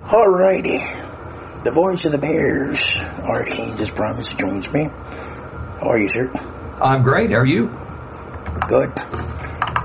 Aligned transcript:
Alrighty. 0.00 1.64
The 1.64 1.70
voice 1.72 2.04
of 2.04 2.12
the 2.12 2.18
Bears, 2.18 2.78
Art 3.24 3.52
Hains, 3.52 3.80
as 3.80 3.90
promised, 3.90 4.38
joins 4.38 4.68
me. 4.68 4.84
How 4.84 5.88
are 5.90 5.98
you, 5.98 6.08
sir? 6.08 6.30
I'm 6.80 7.02
great. 7.02 7.30
How 7.30 7.38
are 7.38 7.46
you? 7.46 7.66
Good. 8.68 8.92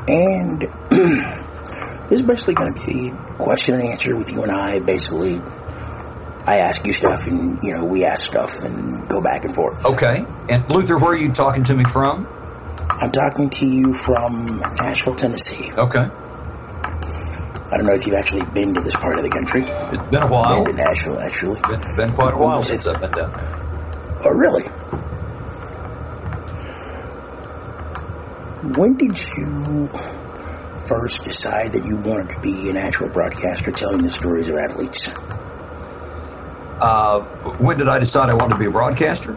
And 0.07 0.61
this 2.09 2.19
is 2.19 2.21
basically 2.21 2.53
going 2.53 2.73
to 2.75 2.85
be 2.85 3.11
question 3.37 3.75
and 3.75 3.83
answer 3.89 4.15
with 4.15 4.29
you 4.29 4.43
and 4.43 4.51
I. 4.51 4.79
Basically, 4.79 5.39
I 6.45 6.59
ask 6.59 6.85
you 6.85 6.93
stuff, 6.93 7.21
and 7.25 7.57
you 7.63 7.73
know 7.73 7.83
we 7.83 8.05
ask 8.05 8.25
stuff 8.25 8.53
and 8.53 9.07
go 9.09 9.21
back 9.21 9.45
and 9.45 9.55
forth. 9.55 9.83
Okay. 9.85 10.23
And 10.49 10.69
Luther, 10.69 10.97
where 10.97 11.13
are 11.13 11.17
you 11.17 11.31
talking 11.31 11.63
to 11.63 11.73
me 11.73 11.83
from? 11.83 12.27
I'm 12.89 13.11
talking 13.11 13.49
to 13.49 13.65
you 13.65 13.95
from 14.05 14.61
Nashville, 14.77 15.15
Tennessee. 15.15 15.71
Okay. 15.71 16.07
I 17.71 17.77
don't 17.77 17.85
know 17.85 17.93
if 17.93 18.05
you've 18.05 18.15
actually 18.15 18.43
been 18.53 18.73
to 18.73 18.81
this 18.81 18.95
part 18.95 19.17
of 19.17 19.23
the 19.23 19.29
country. 19.29 19.61
It's 19.61 20.09
been 20.11 20.23
a 20.23 20.27
while. 20.27 20.65
Been 20.65 20.75
to 20.75 20.83
Nashville, 20.83 21.19
actually. 21.19 21.61
Been, 21.61 21.95
been 21.95 22.13
quite 22.13 22.33
a 22.33 22.37
while 22.37 22.63
since 22.63 22.85
I've 22.85 22.99
been 22.99 23.11
down 23.11 23.31
there. 23.31 24.21
Oh, 24.25 24.31
really? 24.31 24.63
When 28.77 28.97
did 28.97 29.17
you 29.37 29.89
first 30.85 31.23
decide 31.23 31.71
that 31.71 31.85
you 31.85 31.95
wanted 31.95 32.33
to 32.33 32.39
be 32.41 32.69
an 32.69 32.75
actual 32.75 33.07
broadcaster 33.07 33.71
telling 33.71 34.03
the 34.03 34.11
stories 34.11 34.49
of 34.49 34.55
athletes? 34.57 35.07
Uh, 36.81 37.21
when 37.57 37.77
did 37.77 37.87
I 37.87 37.99
decide 37.99 38.29
I 38.29 38.33
wanted 38.33 38.55
to 38.55 38.59
be 38.59 38.65
a 38.65 38.71
broadcaster? 38.71 39.33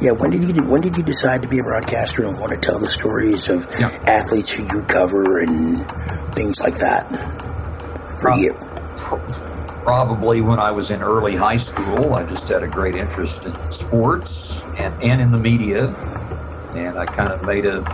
Yeah, 0.00 0.10
when 0.12 0.30
did 0.30 0.56
you 0.56 0.62
when 0.64 0.80
did 0.80 0.96
you 0.96 1.02
decide 1.04 1.42
to 1.42 1.48
be 1.48 1.58
a 1.58 1.62
broadcaster 1.62 2.24
and 2.24 2.38
want 2.38 2.50
to 2.50 2.58
tell 2.58 2.78
the 2.78 2.88
stories 2.88 3.48
of 3.48 3.66
Yeah. 3.78 3.90
athletes 4.06 4.50
who 4.50 4.64
you 4.64 4.82
cover 4.82 5.38
and 5.38 5.86
things 6.34 6.58
like 6.60 6.78
that? 6.78 7.08
For 8.20 8.30
Um, 8.32 8.40
you, 8.40 8.54
Probably 9.84 10.40
when 10.40 10.58
I 10.58 10.70
was 10.70 10.90
in 10.90 11.02
early 11.02 11.36
high 11.36 11.58
school. 11.58 12.14
I 12.14 12.24
just 12.24 12.48
had 12.48 12.62
a 12.62 12.68
great 12.68 12.96
interest 12.96 13.44
in 13.44 13.52
sports 13.70 14.64
and, 14.78 14.94
and 15.02 15.20
in 15.20 15.30
the 15.30 15.38
media. 15.38 15.94
And 16.74 16.98
I 16.98 17.04
kind 17.04 17.30
of 17.30 17.42
made 17.42 17.66
a, 17.66 17.84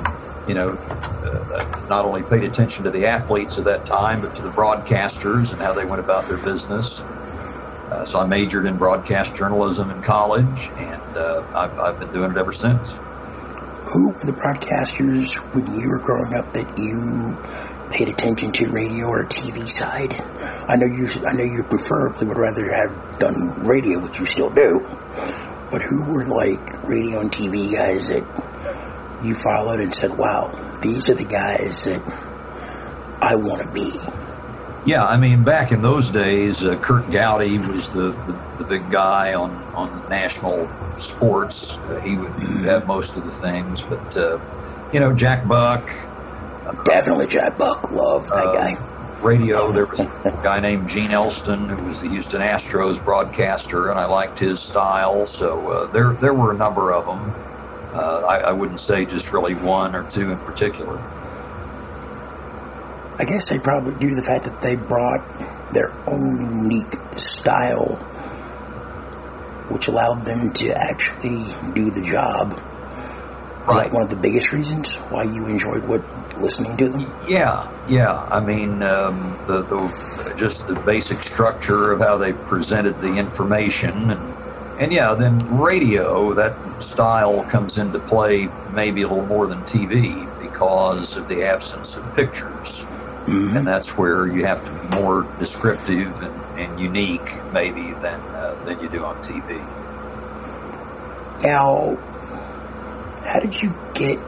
you 0.46 0.54
know, 0.54 0.78
uh, 1.26 1.64
not 1.88 2.04
only 2.04 2.22
paid 2.22 2.44
attention 2.44 2.84
to 2.84 2.90
the 2.92 3.06
athletes 3.06 3.58
of 3.58 3.64
that 3.64 3.86
time, 3.86 4.20
but 4.20 4.36
to 4.36 4.42
the 4.42 4.50
broadcasters 4.52 5.52
and 5.52 5.60
how 5.60 5.74
they 5.74 5.84
went 5.84 6.00
about 6.00 6.28
their 6.28 6.38
business. 6.38 7.02
Uh, 7.90 8.04
so 8.04 8.20
I 8.20 8.26
majored 8.26 8.66
in 8.66 8.76
broadcast 8.76 9.34
journalism 9.34 9.90
in 9.90 10.00
college, 10.00 10.70
and 10.76 11.16
uh, 11.16 11.42
I've, 11.54 11.78
I've 11.78 11.98
been 11.98 12.12
doing 12.12 12.30
it 12.30 12.36
ever 12.38 12.52
since. 12.52 12.92
who 13.92 14.10
were 14.10 14.24
the 14.24 14.32
broadcasters 14.32 15.28
when 15.52 15.66
you 15.80 15.88
were 15.88 15.98
growing 15.98 16.34
up 16.34 16.52
that 16.54 16.78
you 16.78 17.36
paid 17.90 18.08
attention 18.08 18.52
to, 18.52 18.68
radio 18.68 19.06
or 19.06 19.24
TV 19.26 19.68
side? 19.76 20.14
I 20.68 20.76
know 20.76 20.86
you. 20.86 21.08
I 21.26 21.32
know 21.32 21.42
you 21.44 21.64
preferably 21.64 22.28
would 22.28 22.38
rather 22.38 22.70
have 22.72 23.18
done 23.18 23.66
radio, 23.66 23.98
which 23.98 24.18
you 24.20 24.26
still 24.26 24.50
do. 24.50 24.78
But 25.72 25.82
who 25.82 26.04
were 26.04 26.26
like 26.26 26.84
radio 26.84 27.20
and 27.20 27.32
TV 27.32 27.72
guys 27.74 28.08
that 28.08 28.22
you 29.24 29.34
followed 29.34 29.80
and 29.80 29.92
said, 29.94 30.16
"Wow, 30.16 30.78
these 30.80 31.08
are 31.08 31.14
the 31.14 31.24
guys 31.24 31.82
that 31.84 32.00
I 33.20 33.34
want 33.34 33.62
to 33.62 33.70
be"? 33.72 33.90
Yeah, 34.86 35.04
I 35.04 35.18
mean, 35.18 35.44
back 35.44 35.72
in 35.72 35.82
those 35.82 36.08
days, 36.08 36.64
uh, 36.64 36.76
Curt 36.78 37.10
Gowdy 37.10 37.58
was 37.58 37.90
the, 37.90 38.12
the, 38.26 38.40
the 38.58 38.64
big 38.64 38.90
guy 38.90 39.34
on, 39.34 39.50
on 39.74 40.08
national 40.08 40.68
sports. 40.98 41.76
Uh, 41.76 42.00
he 42.00 42.16
would 42.16 42.32
have 42.64 42.86
most 42.86 43.16
of 43.16 43.26
the 43.26 43.32
things, 43.32 43.82
but, 43.82 44.16
uh, 44.16 44.38
you 44.92 44.98
know, 45.00 45.12
Jack 45.12 45.46
Buck, 45.46 45.90
Definitely 46.84 47.26
Jack 47.26 47.58
Buck. 47.58 47.90
Love 47.90 48.24
that 48.28 48.46
Uh, 48.46 48.52
guy. 48.54 48.74
radio, 49.22 49.72
there 49.72 49.86
was 49.86 50.00
a 50.24 50.40
guy 50.42 50.60
named 50.60 50.88
Gene 50.88 51.10
Elston 51.10 51.68
who 51.68 51.84
was 51.84 52.00
the 52.00 52.08
Houston 52.08 52.40
Astros 52.40 53.02
broadcaster, 53.04 53.90
and 53.90 53.98
I 53.98 54.04
liked 54.06 54.38
his 54.38 54.60
style. 54.60 55.26
So 55.26 55.68
uh, 55.68 55.86
there, 55.92 56.12
there 56.14 56.32
were 56.32 56.52
a 56.52 56.56
number 56.56 56.92
of 56.92 57.06
them. 57.06 57.34
Uh, 57.92 58.20
I, 58.26 58.36
I 58.38 58.52
wouldn't 58.52 58.78
say 58.80 59.04
just 59.04 59.32
really 59.32 59.54
one 59.54 59.94
or 59.96 60.08
two 60.08 60.30
in 60.30 60.38
particular. 60.38 60.96
I 63.20 63.24
guess 63.24 63.50
they 63.50 63.58
probably 63.58 63.92
due 64.00 64.14
to 64.14 64.16
the 64.16 64.26
fact 64.26 64.44
that 64.44 64.62
they 64.62 64.76
brought 64.76 65.74
their 65.74 65.92
own 66.08 66.62
unique 66.62 66.96
style, 67.18 67.96
which 69.68 69.88
allowed 69.88 70.24
them 70.24 70.50
to 70.54 70.70
actually 70.70 71.54
do 71.74 71.90
the 71.90 72.00
job. 72.00 72.52
Is 73.68 73.76
that 73.76 73.92
one 73.92 74.02
of 74.02 74.08
the 74.08 74.16
biggest 74.16 74.52
reasons 74.52 74.94
why 75.10 75.24
you 75.24 75.46
enjoyed 75.46 75.84
what 75.84 76.02
listening 76.40 76.78
to 76.78 76.88
them? 76.88 77.12
Yeah, 77.28 77.70
yeah. 77.90 78.26
I 78.30 78.40
mean, 78.40 78.82
um, 78.82 79.38
the 79.46 79.64
the 79.64 80.34
just 80.34 80.66
the 80.66 80.76
basic 80.76 81.22
structure 81.22 81.92
of 81.92 82.00
how 82.00 82.16
they 82.16 82.32
presented 82.32 83.02
the 83.02 83.18
information, 83.18 84.12
and 84.12 84.34
and 84.80 84.90
yeah, 84.90 85.12
then 85.12 85.58
radio 85.58 86.32
that 86.32 86.82
style 86.82 87.44
comes 87.44 87.76
into 87.76 87.98
play 87.98 88.48
maybe 88.72 89.02
a 89.02 89.08
little 89.08 89.26
more 89.26 89.46
than 89.46 89.60
TV 89.64 90.26
because 90.40 91.18
of 91.18 91.28
the 91.28 91.44
absence 91.44 91.96
of 91.96 92.14
pictures, 92.14 92.86
Mhm. 93.26 93.56
and 93.56 93.66
that's 93.66 93.96
where 93.98 94.26
you 94.26 94.44
have 94.46 94.64
to 94.64 94.70
be 94.70 94.96
more 95.00 95.26
descriptive 95.38 96.22
and, 96.22 96.34
and 96.58 96.80
unique 96.80 97.30
maybe 97.52 97.92
than 98.02 98.20
uh, 98.34 98.54
than 98.64 98.80
you 98.80 98.88
do 98.88 99.04
on 99.04 99.16
TV. 99.22 99.60
Now, 101.42 101.96
how 103.24 103.38
did 103.40 103.54
you 103.62 103.72
get 103.94 104.18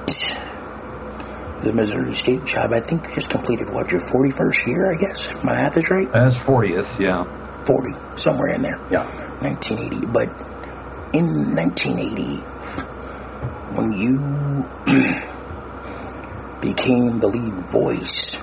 the 1.62 1.72
Missouri 1.72 2.14
State 2.16 2.44
job? 2.44 2.72
I 2.72 2.80
think 2.80 3.04
you 3.08 3.14
just 3.14 3.30
completed 3.30 3.70
what 3.70 3.90
your 3.90 4.00
forty-first 4.08 4.66
year, 4.66 4.92
I 4.92 4.96
guess, 4.96 5.26
if 5.26 5.42
my 5.42 5.52
math 5.54 5.76
is 5.76 5.88
right. 5.90 6.10
That's 6.12 6.36
fortieth, 6.36 7.00
yeah, 7.00 7.24
Forty, 7.64 7.94
somewhere 8.16 8.48
in 8.54 8.62
there. 8.62 8.78
yeah. 8.90 9.04
1980. 9.40 10.06
But 10.06 10.28
in 11.14 11.54
1980, 11.56 12.36
when 13.74 13.92
you 13.92 14.18
became 16.60 17.18
the 17.18 17.26
lead 17.26 17.54
voice, 17.70 18.36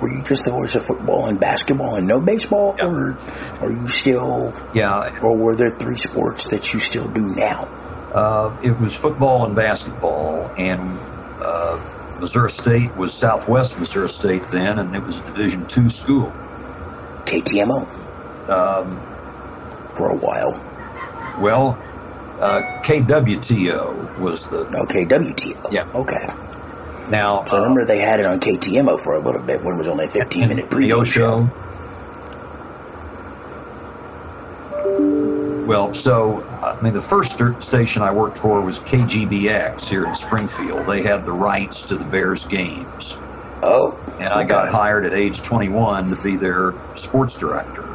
were 0.00 0.10
you 0.10 0.22
just 0.22 0.44
the 0.44 0.50
voice 0.50 0.74
of 0.74 0.84
football 0.86 1.26
and 1.26 1.38
basketball 1.40 1.96
and 1.96 2.06
no 2.06 2.20
baseball, 2.20 2.74
Yeah. 2.78 2.86
or 2.86 3.16
are 3.60 3.70
you 3.70 3.88
still, 3.88 4.52
Yeah, 4.74 5.18
or 5.22 5.36
were 5.36 5.54
there 5.56 5.70
three 5.78 5.96
sports 5.98 6.44
that 6.50 6.72
you 6.72 6.80
still 6.80 7.08
do 7.08 7.20
now? 7.22 7.68
Uh, 8.14 8.54
it 8.62 8.78
was 8.80 8.94
football 8.94 9.44
and 9.44 9.54
basketball, 9.56 10.50
and 10.56 10.98
uh, 11.42 11.78
Missouri 12.20 12.50
State 12.50 12.94
was 12.96 13.12
Southwest 13.12 13.78
Missouri 13.78 14.08
State 14.08 14.50
then, 14.50 14.78
and 14.78 14.94
it 14.94 15.02
was 15.02 15.18
a 15.18 15.22
Division 15.22 15.66
two 15.66 15.88
school. 15.90 16.32
KTMO 17.24 17.88
Um, 18.48 19.00
for 19.96 20.10
a 20.10 20.16
while. 20.16 20.52
well, 21.40 21.78
uh, 22.40 22.60
KWTO 22.82 24.18
was 24.20 24.46
the 24.48 24.66
Okay, 24.82 25.04
WTO. 25.06 25.72
Yeah. 25.72 25.86
Okay. 25.94 26.26
Now. 27.08 27.44
So 27.46 27.56
I 27.56 27.58
uh, 27.58 27.62
remember 27.62 27.84
they 27.84 28.00
had 28.00 28.20
it 28.20 28.26
on 28.26 28.40
KTMO 28.40 29.02
for 29.02 29.14
a 29.14 29.20
little 29.20 29.42
bit 29.42 29.62
when 29.62 29.74
it 29.74 29.78
was 29.78 29.88
only 29.88 30.06
a 30.06 30.10
15 30.10 30.48
minute 30.48 30.70
preview 30.70 31.06
show. 31.06 31.48
Well, 35.66 35.94
so 35.94 36.42
I 36.62 36.78
mean, 36.82 36.92
the 36.92 37.02
first 37.02 37.40
station 37.60 38.02
I 38.02 38.10
worked 38.10 38.36
for 38.36 38.60
was 38.60 38.80
KGBX 38.80 39.84
here 39.88 40.06
in 40.06 40.14
Springfield. 40.14 40.86
They 40.86 41.02
had 41.02 41.24
the 41.24 41.32
rights 41.32 41.86
to 41.86 41.96
the 41.96 42.04
Bears 42.04 42.44
games. 42.46 43.16
Oh, 43.62 43.92
and 44.18 44.28
I 44.28 44.44
got 44.44 44.68
hired 44.68 45.06
at 45.06 45.14
age 45.14 45.40
21 45.40 46.10
to 46.10 46.22
be 46.22 46.36
their 46.36 46.74
sports 46.96 47.38
director. 47.38 47.88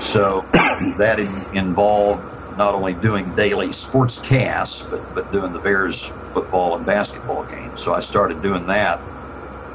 So 0.00 0.46
that 0.98 1.18
in, 1.18 1.44
involved 1.56 2.22
not 2.56 2.74
only 2.74 2.94
doing 2.94 3.34
daily 3.34 3.72
sports 3.72 4.18
casts, 4.20 4.82
but, 4.82 5.14
but 5.14 5.32
doing 5.32 5.52
the 5.52 5.58
Bears 5.58 6.12
football 6.32 6.76
and 6.76 6.84
basketball 6.86 7.44
games. 7.44 7.80
So 7.82 7.94
I 7.94 8.00
started 8.00 8.42
doing 8.42 8.66
that 8.66 8.98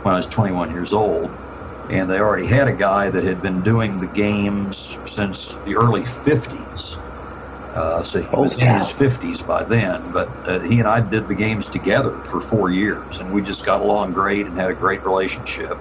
when 0.03 0.13
I 0.13 0.17
was 0.17 0.27
21 0.27 0.71
years 0.71 0.93
old. 0.93 1.29
And 1.89 2.09
they 2.09 2.19
already 2.19 2.45
had 2.45 2.67
a 2.67 2.73
guy 2.73 3.09
that 3.09 3.23
had 3.23 3.41
been 3.41 3.61
doing 3.61 3.99
the 3.99 4.07
games 4.07 4.97
since 5.05 5.53
the 5.65 5.75
early 5.75 6.03
50s. 6.03 7.01
Uh, 7.73 8.03
so 8.03 8.19
he 8.19 8.27
was 8.27 8.51
Holy 8.51 8.61
in 8.61 8.77
his 8.77 8.87
50s 8.87 9.45
by 9.45 9.63
then, 9.63 10.11
but 10.11 10.27
uh, 10.47 10.59
he 10.61 10.79
and 10.79 10.87
I 10.87 11.01
did 11.01 11.27
the 11.27 11.35
games 11.35 11.69
together 11.69 12.19
for 12.23 12.41
four 12.41 12.71
years, 12.71 13.19
and 13.19 13.31
we 13.31 13.41
just 13.41 13.63
got 13.63 13.81
along 13.81 14.13
great 14.13 14.47
and 14.47 14.57
had 14.57 14.71
a 14.71 14.73
great 14.73 15.03
relationship. 15.03 15.77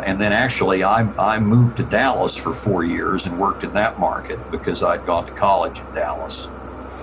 Uh, 0.00 0.02
and 0.04 0.20
then 0.20 0.32
actually, 0.32 0.82
I, 0.82 1.02
I 1.18 1.38
moved 1.38 1.76
to 1.78 1.82
Dallas 1.82 2.34
for 2.36 2.52
four 2.54 2.84
years 2.84 3.26
and 3.26 3.38
worked 3.38 3.64
in 3.64 3.72
that 3.74 3.98
market 3.98 4.38
because 4.50 4.82
I'd 4.82 5.04
gone 5.06 5.26
to 5.26 5.32
college 5.32 5.80
in 5.80 5.94
Dallas 5.94 6.48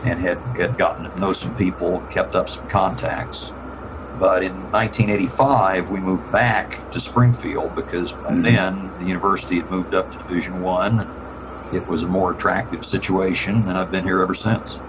and 0.03 0.19
had, 0.19 0.37
had 0.57 0.77
gotten 0.77 1.09
to 1.09 1.19
know 1.19 1.33
some 1.33 1.55
people 1.55 1.99
and 1.99 2.09
kept 2.09 2.35
up 2.35 2.49
some 2.49 2.67
contacts. 2.69 3.51
But 4.19 4.41
in 4.43 4.53
1985, 4.71 5.91
we 5.91 5.99
moved 5.99 6.31
back 6.31 6.89
to 6.91 6.99
Springfield 6.99 7.75
because 7.75 8.13
by 8.13 8.31
Mhm. 8.31 8.43
then 8.43 8.91
the 8.99 9.05
university 9.05 9.57
had 9.57 9.69
moved 9.69 9.93
up 9.93 10.11
to 10.11 10.17
Division 10.17 10.61
One. 10.61 11.07
It 11.71 11.87
was 11.87 12.01
a 12.03 12.07
more 12.07 12.31
attractive 12.31 12.83
situation, 12.85 13.67
and 13.67 13.77
I've 13.77 13.91
been 13.91 14.05
here 14.05 14.21
ever 14.21 14.33
since. 14.33 14.79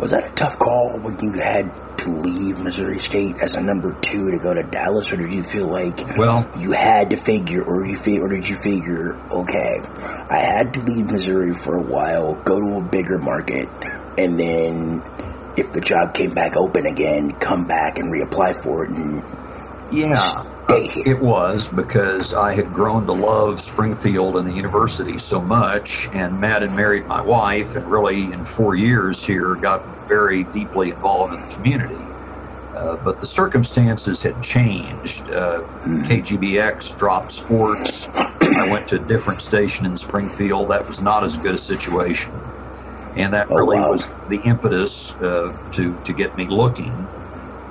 Was 0.00 0.12
that 0.12 0.24
a 0.24 0.30
tough 0.34 0.58
call 0.58 0.98
when 1.00 1.18
you 1.20 1.38
had 1.38 1.70
to 1.98 2.10
leave 2.10 2.58
Missouri 2.58 2.98
State 3.00 3.36
as 3.42 3.54
a 3.54 3.60
number 3.60 3.92
two 4.00 4.30
to 4.30 4.38
go 4.38 4.54
to 4.54 4.62
Dallas, 4.62 5.06
or 5.12 5.16
did 5.16 5.30
you 5.32 5.42
feel 5.42 5.70
like 5.70 6.16
well 6.16 6.50
you 6.58 6.72
had 6.72 7.10
to 7.10 7.16
figure, 7.22 7.62
or 7.62 7.86
you 7.86 7.98
feel, 7.98 8.22
or 8.24 8.28
did 8.28 8.46
you 8.46 8.56
figure, 8.62 9.14
okay, 9.30 9.80
I 10.30 10.40
had 10.40 10.72
to 10.74 10.80
leave 10.80 11.10
Missouri 11.10 11.52
for 11.52 11.76
a 11.76 11.82
while, 11.82 12.34
go 12.44 12.58
to 12.58 12.76
a 12.78 12.80
bigger 12.80 13.18
market, 13.18 13.68
and 14.16 14.38
then 14.40 15.02
if 15.58 15.70
the 15.72 15.80
job 15.80 16.14
came 16.14 16.32
back 16.32 16.56
open 16.56 16.86
again, 16.86 17.32
come 17.38 17.66
back 17.66 17.98
and 17.98 18.10
reapply 18.10 18.62
for 18.62 18.84
it 18.84 18.90
and 18.90 19.22
yeah. 19.92 20.44
It 20.70 21.20
was 21.20 21.68
because 21.68 22.32
I 22.34 22.54
had 22.54 22.72
grown 22.72 23.06
to 23.06 23.12
love 23.12 23.60
Springfield 23.60 24.36
and 24.36 24.48
the 24.48 24.52
university 24.52 25.18
so 25.18 25.40
much 25.40 26.08
and 26.12 26.40
met 26.40 26.62
and 26.62 26.74
married 26.76 27.06
my 27.06 27.20
wife, 27.20 27.74
and 27.76 27.90
really 27.90 28.24
in 28.32 28.44
four 28.44 28.74
years 28.76 29.24
here 29.24 29.54
got 29.56 29.84
very 30.08 30.44
deeply 30.44 30.90
involved 30.90 31.34
in 31.34 31.40
the 31.48 31.54
community. 31.54 31.96
Uh, 32.76 32.96
but 32.96 33.20
the 33.20 33.26
circumstances 33.26 34.22
had 34.22 34.40
changed. 34.42 35.22
Uh, 35.30 35.62
KGBX 35.84 36.96
dropped 36.96 37.32
sports. 37.32 38.08
I 38.14 38.66
went 38.70 38.86
to 38.88 38.96
a 38.96 39.04
different 39.06 39.42
station 39.42 39.86
in 39.86 39.96
Springfield. 39.96 40.70
That 40.70 40.86
was 40.86 41.00
not 41.00 41.24
as 41.24 41.36
good 41.36 41.56
a 41.56 41.58
situation. 41.58 42.32
And 43.16 43.34
that 43.34 43.48
Oh, 43.50 43.56
really 43.56 43.76
wow. 43.76 43.90
was 43.92 44.08
the 44.28 44.40
impetus 44.42 45.12
uh, 45.16 45.56
to, 45.72 45.98
to 46.04 46.12
get 46.12 46.36
me 46.36 46.46
looking. 46.46 46.92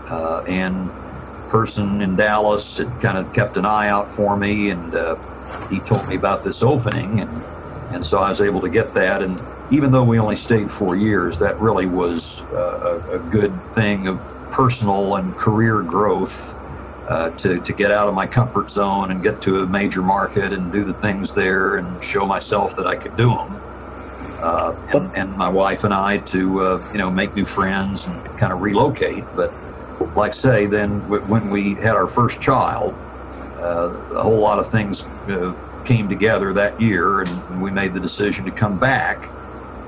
Uh, 0.09 0.43
and 0.47 0.91
person 1.49 2.01
in 2.01 2.15
Dallas 2.15 2.77
had 2.77 2.99
kind 2.99 3.17
of 3.17 3.33
kept 3.33 3.57
an 3.57 3.65
eye 3.65 3.89
out 3.89 4.09
for 4.09 4.37
me, 4.37 4.69
and 4.69 4.95
uh, 4.95 5.15
he 5.69 5.79
told 5.79 6.07
me 6.07 6.15
about 6.15 6.43
this 6.43 6.63
opening, 6.63 7.19
and 7.19 7.43
and 7.91 8.05
so 8.05 8.19
I 8.19 8.29
was 8.29 8.39
able 8.39 8.61
to 8.61 8.69
get 8.69 8.93
that. 8.93 9.23
And 9.23 9.41
even 9.71 9.91
though 9.91 10.03
we 10.03 10.19
only 10.19 10.35
stayed 10.35 10.69
four 10.69 10.95
years, 10.95 11.39
that 11.39 11.59
really 11.59 11.87
was 11.87 12.41
uh, 12.53 13.01
a, 13.09 13.15
a 13.15 13.19
good 13.19 13.51
thing 13.73 14.07
of 14.07 14.35
personal 14.51 15.15
and 15.15 15.35
career 15.35 15.81
growth. 15.81 16.55
Uh, 17.07 17.31
to, 17.31 17.59
to 17.61 17.73
get 17.73 17.89
out 17.89 18.07
of 18.07 18.13
my 18.13 18.27
comfort 18.27 18.69
zone 18.69 19.09
and 19.09 19.23
get 19.23 19.41
to 19.41 19.63
a 19.63 19.65
major 19.65 20.03
market 20.03 20.53
and 20.53 20.71
do 20.71 20.85
the 20.85 20.93
things 20.93 21.33
there 21.33 21.77
and 21.77 22.03
show 22.03 22.23
myself 22.23 22.75
that 22.75 22.85
I 22.85 22.95
could 22.95 23.17
do 23.17 23.29
them. 23.29 23.59
Uh, 24.39 24.75
and, 24.93 25.17
and 25.17 25.35
my 25.35 25.49
wife 25.49 25.83
and 25.83 25.91
I 25.91 26.19
to 26.19 26.61
uh, 26.61 26.91
you 26.91 26.99
know 26.99 27.09
make 27.09 27.35
new 27.35 27.45
friends 27.45 28.05
and 28.05 28.23
kind 28.37 28.53
of 28.53 28.61
relocate. 28.61 29.25
But 29.35 29.51
like 30.15 30.33
say, 30.33 30.65
then 30.65 30.99
w- 31.01 31.23
when 31.23 31.49
we 31.49 31.75
had 31.75 31.95
our 31.95 32.07
first 32.07 32.41
child, 32.41 32.93
uh, 33.59 33.89
a 34.15 34.23
whole 34.23 34.39
lot 34.39 34.59
of 34.59 34.69
things 34.69 35.03
uh, 35.03 35.53
came 35.83 36.09
together 36.09 36.53
that 36.53 36.79
year, 36.79 37.21
and, 37.21 37.61
we 37.61 37.71
made 37.71 37.93
the 37.93 37.99
decision 37.99 38.45
to 38.45 38.51
come 38.51 38.79
back 38.79 39.27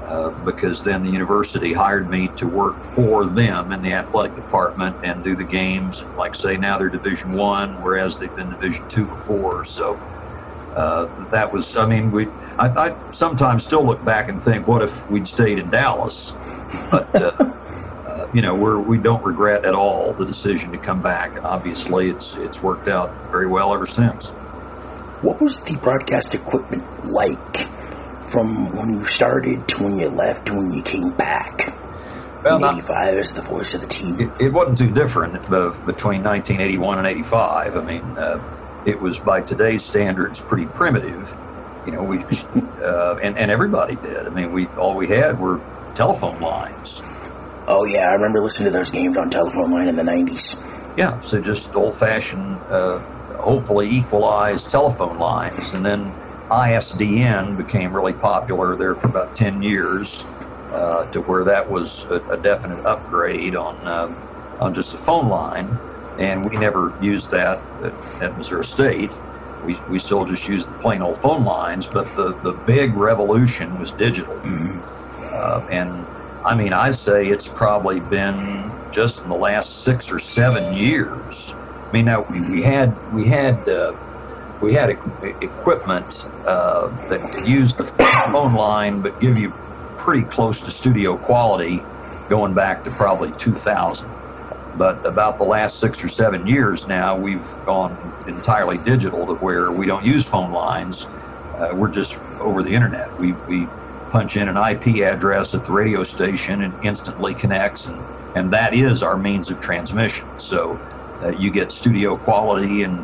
uh, 0.03 0.29
because 0.43 0.83
then 0.83 1.03
the 1.03 1.09
university 1.09 1.71
hired 1.71 2.09
me 2.09 2.27
to 2.29 2.45
work 2.45 2.83
for 2.83 3.25
them 3.25 3.71
in 3.71 3.81
the 3.81 3.93
athletic 3.93 4.35
department 4.35 4.95
and 5.03 5.23
do 5.23 5.35
the 5.35 5.43
games. 5.43 6.03
Like 6.17 6.35
say 6.35 6.57
now 6.57 6.77
they're 6.77 6.89
Division 6.89 7.31
One, 7.31 7.81
whereas 7.81 8.17
they've 8.17 8.35
been 8.35 8.49
Division 8.49 8.87
Two 8.89 9.05
before. 9.07 9.63
So 9.63 9.97
uh, 10.75 11.07
that 11.31 11.51
was, 11.51 11.77
I 11.77 11.85
mean, 11.85 12.11
we. 12.11 12.27
I, 12.57 12.89
I 12.89 13.11
sometimes 13.11 13.65
still 13.65 13.85
look 13.85 14.03
back 14.03 14.27
and 14.27 14.41
think, 14.41 14.67
what 14.67 14.81
if 14.81 15.09
we'd 15.09 15.27
stayed 15.27 15.59
in 15.59 15.69
Dallas? 15.69 16.33
But 16.89 17.15
uh, 17.15 17.53
uh, 18.21 18.31
you 18.33 18.41
know, 18.41 18.55
we're 18.55 18.79
we 18.79 18.97
don't 18.97 19.23
regret 19.23 19.65
at 19.65 19.73
all 19.73 20.13
the 20.13 20.25
decision 20.25 20.71
to 20.71 20.77
come 20.77 21.01
back, 21.01 21.35
and 21.35 21.45
obviously 21.45 22.09
it's 22.09 22.35
it's 22.37 22.61
worked 22.61 22.87
out 22.87 23.11
very 23.31 23.47
well 23.47 23.73
ever 23.73 23.85
since. 23.85 24.29
What 25.21 25.41
was 25.41 25.57
the 25.65 25.75
broadcast 25.75 26.33
equipment 26.33 26.83
like 27.11 27.39
from 28.29 28.71
when 28.75 28.93
you 28.93 29.05
started 29.05 29.67
to 29.69 29.83
when 29.83 29.99
you 29.99 30.09
left 30.09 30.47
to 30.47 30.55
when 30.55 30.73
you 30.73 30.81
came 30.81 31.11
back? 31.11 31.77
Well, 32.43 32.55
In 32.55 32.61
not- 32.61 32.73
85 32.79 33.17
as 33.17 33.31
the 33.33 33.41
voice 33.43 33.73
of 33.75 33.81
the 33.81 33.87
team. 33.87 34.19
it, 34.19 34.31
it 34.39 34.49
wasn't 34.53 34.79
too 34.79 34.89
different 34.91 35.33
between 35.49 36.23
1981 36.23 36.97
and 36.97 37.05
85. 37.07 37.77
I 37.77 37.83
mean, 37.83 38.01
uh, 38.17 38.81
it 38.85 38.99
was 38.99 39.19
by 39.19 39.41
today's 39.41 39.83
standards 39.85 40.39
pretty 40.41 40.65
primitive. 40.65 41.37
You 41.85 41.91
know, 41.91 42.03
we 42.03 42.17
just, 42.19 42.47
uh, 42.83 43.17
and 43.21 43.37
and 43.37 43.51
everybody 43.51 43.95
did. 43.95 44.25
I 44.25 44.29
mean, 44.29 44.51
we 44.53 44.65
all 44.69 44.95
we 44.95 45.07
had 45.07 45.39
were 45.39 45.61
telephone 45.93 46.39
lines. 46.39 47.03
Oh 47.67 47.85
yeah, 47.85 48.09
I 48.09 48.13
remember 48.13 48.43
listening 48.43 48.65
to 48.65 48.71
those 48.71 48.89
games 48.89 49.17
on 49.17 49.29
telephone 49.29 49.71
line 49.71 49.87
in 49.87 49.95
the 49.95 50.03
90s. 50.03 50.57
Yeah, 50.97 51.19
so 51.21 51.39
just 51.39 51.73
old 51.75 51.95
fashioned, 51.95 52.59
uh, 52.69 52.99
hopefully 53.37 53.89
equalized 53.89 54.69
telephone 54.71 55.19
lines. 55.19 55.73
And 55.73 55.85
then 55.85 56.13
ISDN 56.49 57.55
became 57.55 57.95
really 57.95 58.13
popular 58.13 58.75
there 58.75 58.95
for 58.95 59.07
about 59.07 59.35
10 59.35 59.61
years 59.61 60.25
uh, 60.71 61.05
to 61.11 61.21
where 61.21 61.43
that 61.43 61.69
was 61.69 62.05
a, 62.05 62.15
a 62.29 62.37
definite 62.37 62.83
upgrade 62.85 63.55
on, 63.55 63.75
uh, 63.87 64.13
on 64.59 64.73
just 64.73 64.93
a 64.93 64.97
phone 64.97 65.29
line. 65.29 65.79
And 66.17 66.49
we 66.49 66.57
never 66.57 66.93
used 67.01 67.31
that 67.31 67.61
at, 67.83 67.93
at 68.21 68.37
Missouri 68.37 68.65
State. 68.65 69.11
We, 69.65 69.75
we 69.89 69.99
still 69.99 70.25
just 70.25 70.47
used 70.47 70.67
the 70.67 70.77
plain 70.79 71.01
old 71.01 71.21
phone 71.21 71.45
lines, 71.45 71.87
but 71.87 72.13
the, 72.15 72.33
the 72.41 72.53
big 72.53 72.95
revolution 72.95 73.79
was 73.79 73.91
digital. 73.91 74.35
Uh, 75.31 75.65
and 75.69 76.05
I 76.43 76.55
mean, 76.55 76.73
I 76.73 76.89
say 76.91 77.27
it's 77.27 77.47
probably 77.47 77.99
been 77.99 78.71
just 78.91 79.21
in 79.21 79.29
the 79.29 79.35
last 79.35 79.83
six 79.83 80.11
or 80.11 80.17
seven 80.17 80.75
years. 80.75 81.53
I 81.53 81.91
mean, 81.91 82.05
now 82.05 82.21
we, 82.23 82.63
had 82.63 83.13
we 83.13 83.25
had 83.25 83.69
uh, 83.69 83.93
we 84.59 84.73
had 84.73 84.89
equ- 84.89 85.43
equipment 85.43 86.25
uh, 86.47 86.87
that 87.09 87.47
used 87.47 87.77
the 87.77 87.85
phone 87.85 88.55
line, 88.55 89.01
but 89.01 89.19
give 89.19 89.37
you 89.37 89.51
pretty 89.97 90.23
close 90.23 90.59
to 90.61 90.71
studio 90.71 91.15
quality, 91.15 91.83
going 92.27 92.55
back 92.55 92.83
to 92.85 92.91
probably 92.91 93.31
2000. 93.33 94.09
But 94.77 95.05
about 95.05 95.37
the 95.37 95.43
last 95.43 95.79
six 95.79 96.03
or 96.03 96.07
seven 96.07 96.47
years 96.47 96.87
now, 96.87 97.15
we've 97.15 97.47
gone 97.65 98.23
entirely 98.25 98.79
digital 98.79 99.27
to 99.27 99.35
where 99.35 99.71
we 99.71 99.85
don't 99.85 100.05
use 100.05 100.23
phone 100.23 100.51
lines. 100.51 101.05
Uh, 101.57 101.71
we're 101.75 101.91
just 101.91 102.19
over 102.39 102.63
the 102.63 102.71
internet. 102.71 103.15
We 103.19 103.33
we 103.33 103.67
punch 104.11 104.35
in 104.35 104.49
an 104.49 104.57
IP 104.57 104.97
address 105.03 105.55
at 105.55 105.63
the 105.63 105.71
radio 105.71 106.03
station 106.03 106.61
and 106.61 106.73
instantly 106.83 107.33
connects, 107.33 107.87
and, 107.87 107.99
and 108.35 108.51
that 108.51 108.73
is 108.73 109.01
our 109.01 109.17
means 109.17 109.49
of 109.49 109.59
transmission. 109.59 110.27
So 110.37 110.77
uh, 111.23 111.29
you 111.29 111.49
get 111.49 111.71
studio 111.71 112.17
quality, 112.17 112.83
and 112.83 112.99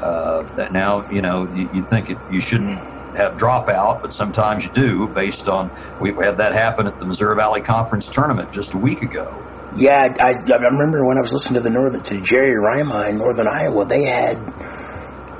uh, 0.00 0.68
now 0.70 1.08
you 1.10 1.22
know 1.22 1.52
you, 1.54 1.68
you 1.72 1.86
think 1.86 2.10
it, 2.10 2.18
you 2.30 2.40
shouldn't 2.40 2.78
have 3.16 3.36
dropout, 3.36 4.02
but 4.02 4.12
sometimes 4.12 4.64
you 4.64 4.70
do 4.72 5.08
based 5.08 5.48
on 5.48 5.70
we 6.00 6.12
had 6.12 6.36
that 6.38 6.52
happen 6.52 6.86
at 6.86 6.98
the 6.98 7.06
Missouri 7.06 7.36
Valley 7.36 7.60
Conference 7.62 8.10
tournament 8.10 8.52
just 8.52 8.74
a 8.74 8.78
week 8.78 9.02
ago. 9.02 9.34
Yeah, 9.76 10.14
I, 10.20 10.34
I 10.34 10.56
remember 10.56 11.04
when 11.04 11.16
I 11.16 11.20
was 11.20 11.32
listening 11.32 11.54
to 11.54 11.60
the 11.60 11.70
Northern 11.70 12.02
to 12.04 12.20
Jerry 12.20 12.56
Rima 12.56 13.08
in 13.08 13.18
Northern 13.18 13.48
Iowa, 13.48 13.86
they 13.86 14.04
had 14.04 14.36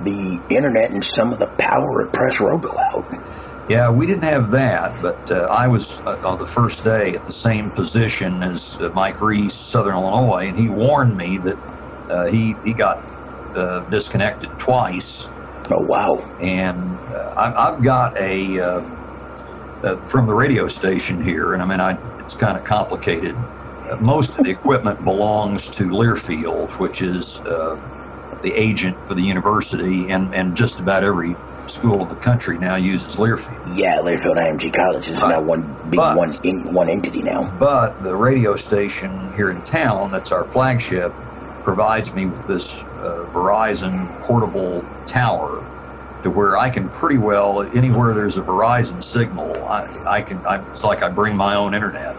the 0.03 0.41
internet 0.51 0.91
and 0.91 1.05
some 1.05 1.33
of 1.33 1.39
the 1.39 1.47
power 1.47 2.07
at 2.07 2.13
Press 2.13 2.41
Robo 2.41 2.77
out. 2.79 3.07
Yeah, 3.69 3.91
we 3.91 4.07
didn't 4.07 4.25
have 4.25 4.51
that, 4.51 5.01
but 5.01 5.33
uh, 5.33 5.47
I 5.51 5.67
was 5.69 5.99
uh, 6.01 6.21
on 6.23 6.39
the 6.39 6.47
first 6.47 6.85
day 6.85 7.15
at 7.15 7.25
the 7.25 7.33
same 7.33 7.71
position 7.71 8.43
as 8.43 8.77
uh, 8.79 8.91
Mike 8.91 9.23
Reis, 9.23 9.55
Southern 9.55 9.95
Illinois, 9.95 10.49
and 10.49 10.59
he 10.59 10.69
warned 10.69 11.17
me 11.17 11.39
that 11.39 11.57
uh, 12.11 12.27
he 12.27 12.55
he 12.63 12.75
got 12.75 12.99
uh, 13.57 13.81
disconnected 13.89 14.51
twice, 14.59 15.29
Oh 15.71 15.81
wow! 15.81 16.19
and 16.41 16.99
uh, 17.15 17.33
I, 17.39 17.69
I've 17.71 17.83
got 17.83 18.19
a 18.19 18.59
from 20.05 20.27
the 20.27 20.35
radio 20.35 20.69
station 20.69 21.23
here, 21.25 21.55
and 21.55 21.63
I 21.63 21.67
mean, 21.67 21.81
I 21.81 21.97
it's 22.25 22.35
kind 22.35 22.59
of 22.59 22.65
complicated. 22.65 23.35
Uh, 23.35 23.97
most 24.01 24.39
of 24.39 24.45
the 24.45 24.51
equipment 24.51 25.03
belongs 25.05 25.69
to 25.71 25.85
Learfield, 25.85 26.71
which 26.79 27.03
is 27.03 27.41
uh, 27.41 27.79
the 28.43 28.53
agent 28.53 28.97
for 29.07 29.15
the 29.15 29.23
university, 29.23 30.11
and 30.11 30.35
and 30.35 30.55
just 30.57 30.81
about 30.81 31.03
every 31.03 31.35
school 31.67 32.03
in 32.03 32.09
the 32.09 32.15
country 32.17 32.59
now 32.59 32.77
uses 32.77 33.17
Learfield. 33.17 33.77
Yeah, 33.77 33.99
Learfield 33.99 34.37
IMG 34.37 34.73
College 34.75 35.09
is 35.09 35.21
Right. 35.21 35.31
now 35.31 35.41
one 35.41 35.63
big 35.91 35.97
But- 35.99 36.17
one 36.17 36.33
in, 36.43 36.73
one 36.73 36.89
entity 36.89 37.23
now. 37.23 37.51
But 37.59 38.03
the 38.03 38.15
radio 38.15 38.57
station 38.57 39.33
here 39.37 39.51
in 39.51 39.63
town, 39.63 40.11
that's 40.11 40.33
our 40.33 40.45
flagship, 40.45 41.13
provides 41.63 42.13
me 42.15 42.27
with 42.27 42.47
this 42.47 42.75
uh, 43.03 43.25
Verizon 43.33 44.09
portable 44.23 44.85
tower 45.07 45.65
to 46.23 46.31
where 46.31 46.57
I 46.57 46.71
can 46.71 46.89
pretty 46.89 47.19
well, 47.19 47.63
anywhere 47.75 48.15
there's 48.15 48.39
a 48.39 48.43
Verizon 48.43 49.03
signal, 49.03 49.55
I, 49.67 49.87
I 50.07 50.23
can, 50.23 50.39
I, 50.47 50.57
it's 50.71 50.83
like 50.83 51.03
I 51.03 51.09
bring 51.11 51.37
my 51.37 51.55
own 51.55 51.75
internet. 51.75 52.17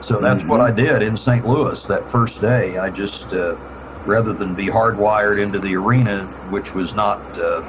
So 0.00 0.20
that's 0.20 0.44
what 0.44 0.60
I 0.60 0.70
did 0.70 1.02
in 1.02 1.16
St. 1.16 1.46
Louis 1.46 1.84
that 1.86 2.08
first 2.08 2.40
day. 2.40 2.78
I 2.78 2.90
just, 2.90 3.32
uh, 3.32 3.56
rather 4.06 4.32
than 4.32 4.54
be 4.54 4.66
hardwired 4.66 5.40
into 5.40 5.58
the 5.58 5.74
arena, 5.76 6.24
which 6.50 6.74
was 6.74 6.94
not 6.94 7.18
uh, 7.38 7.60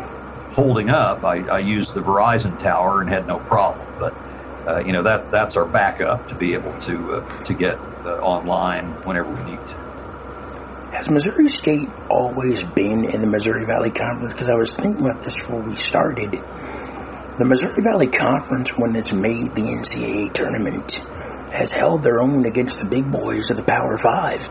holding 0.54 0.90
up, 0.90 1.24
I, 1.24 1.40
I 1.48 1.60
used 1.60 1.94
the 1.94 2.02
Verizon 2.02 2.58
tower 2.60 3.02
and 3.02 3.10
had 3.10 3.28
no 3.28 3.40
problem. 3.40 3.88
But 4.00 4.14
uh, 4.68 4.80
you 4.86 4.92
know 4.94 5.04
that 5.04 5.32
that's 5.32 5.56
our 5.58 5.66
backup 5.66 6.28
to 6.30 6.36
be 6.36 6.54
able 6.54 6.78
to 6.80 7.16
uh, 7.16 7.44
to 7.44 7.54
get 7.54 7.76
uh, 8.06 8.18
online 8.22 8.92
whenever 9.06 9.30
we 9.32 9.44
need 9.52 9.68
to. 9.68 9.78
Has 10.92 11.10
Missouri 11.10 11.48
State 11.50 11.90
always 12.10 12.64
been 12.76 13.06
in 13.06 13.22
the 13.22 13.28
Missouri 13.28 13.66
Valley 13.66 13.92
Conference? 13.92 14.34
Because 14.34 14.50
I 14.50 14.56
was 14.56 14.76
thinking 14.76 15.06
about 15.10 15.24
this 15.24 15.34
before 15.34 15.62
we 15.62 15.76
started. 15.78 16.32
The 17.40 17.46
Missouri 17.46 17.82
Valley 17.82 18.08
Conference, 18.08 18.70
when 18.78 18.96
it's 18.96 19.12
made 19.14 19.56
the 19.56 19.62
NCAA 19.62 20.34
tournament, 20.34 20.92
has 21.52 21.72
held 21.72 22.04
their 22.04 22.22
own 22.22 22.46
against 22.46 22.78
the 22.78 22.86
big 22.86 23.10
boys 23.10 23.50
of 23.50 23.56
the 23.58 23.64
Power 23.64 23.98
Five. 23.98 24.42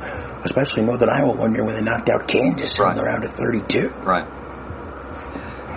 especially 0.44 0.82
Northern 0.82 1.10
Iowa 1.10 1.34
one 1.36 1.54
year 1.54 1.62
when 1.64 1.74
they 1.76 1.82
knocked 1.82 2.08
out 2.08 2.26
Kansas 2.26 2.72
Right. 2.78 2.92
in 2.92 2.96
the 2.96 3.04
round 3.04 3.24
of 3.24 3.34
32. 3.34 3.90
Right. 4.02 4.26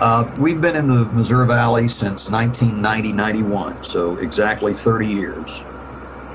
Uh, 0.00 0.28
we've 0.38 0.60
been 0.60 0.74
in 0.74 0.88
the 0.88 1.04
Missouri 1.06 1.46
Valley 1.46 1.88
since 1.88 2.28
1990 2.28 3.12
91, 3.12 3.84
so 3.84 4.16
exactly 4.16 4.74
30 4.74 5.06
years. 5.06 5.64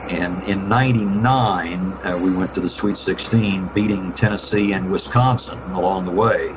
And 0.08 0.42
in 0.44 0.68
99, 0.70 1.92
uh, 2.04 2.18
we 2.18 2.32
went 2.32 2.56
to 2.56 2.62
the 2.62 2.70
Sweet 2.70 2.98
16, 2.98 3.68
beating 3.76 4.14
Tennessee 4.14 4.72
and 4.74 4.90
Wisconsin 4.90 5.60
along 5.74 6.06
the 6.06 6.12
way. 6.12 6.56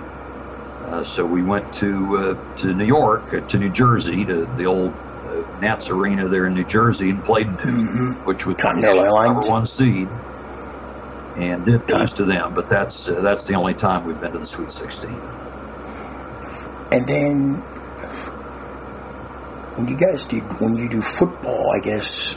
Uh, 0.85 1.02
so 1.02 1.26
we 1.26 1.42
went 1.42 1.73
to 1.75 2.16
uh, 2.16 2.56
to 2.56 2.73
New 2.73 2.85
York, 2.85 3.35
uh, 3.35 3.40
to 3.40 3.59
New 3.59 3.71
Jersey, 3.71 4.25
to 4.25 4.47
the 4.56 4.64
old 4.64 4.92
uh, 5.26 5.42
Nets 5.61 5.90
Arena 5.90 6.28
there 6.28 6.47
in 6.47 6.54
New 6.54 6.64
Jersey, 6.64 7.11
and 7.11 7.23
played 7.25 7.49
Duke, 7.59 7.66
hmm 7.90 8.12
which 8.25 8.47
was 8.47 8.56
Continental 8.56 8.97
the 8.97 9.02
Airlines. 9.02 9.32
number 9.35 9.49
one 9.49 9.66
seed, 9.66 10.09
and 11.37 11.64
did 11.66 11.88
lose 11.90 12.12
to 12.14 12.25
them. 12.25 12.54
But 12.54 12.68
that's 12.68 13.09
uh, 13.09 13.21
that's 13.21 13.47
the 13.47 13.54
only 13.54 13.75
time 13.75 14.04
we've 14.06 14.21
been 14.21 14.32
to 14.32 14.38
the 14.38 14.47
Sweet 14.47 14.71
16. 14.71 15.11
And 16.93 17.07
then 17.09 17.55
when 19.77 19.89
you 19.89 19.97
guys 19.97 20.25
do 20.29 20.41
when 20.61 20.77
you 20.77 20.89
do 20.89 21.01
football, 21.19 21.73
I 21.75 21.79
guess 21.81 22.35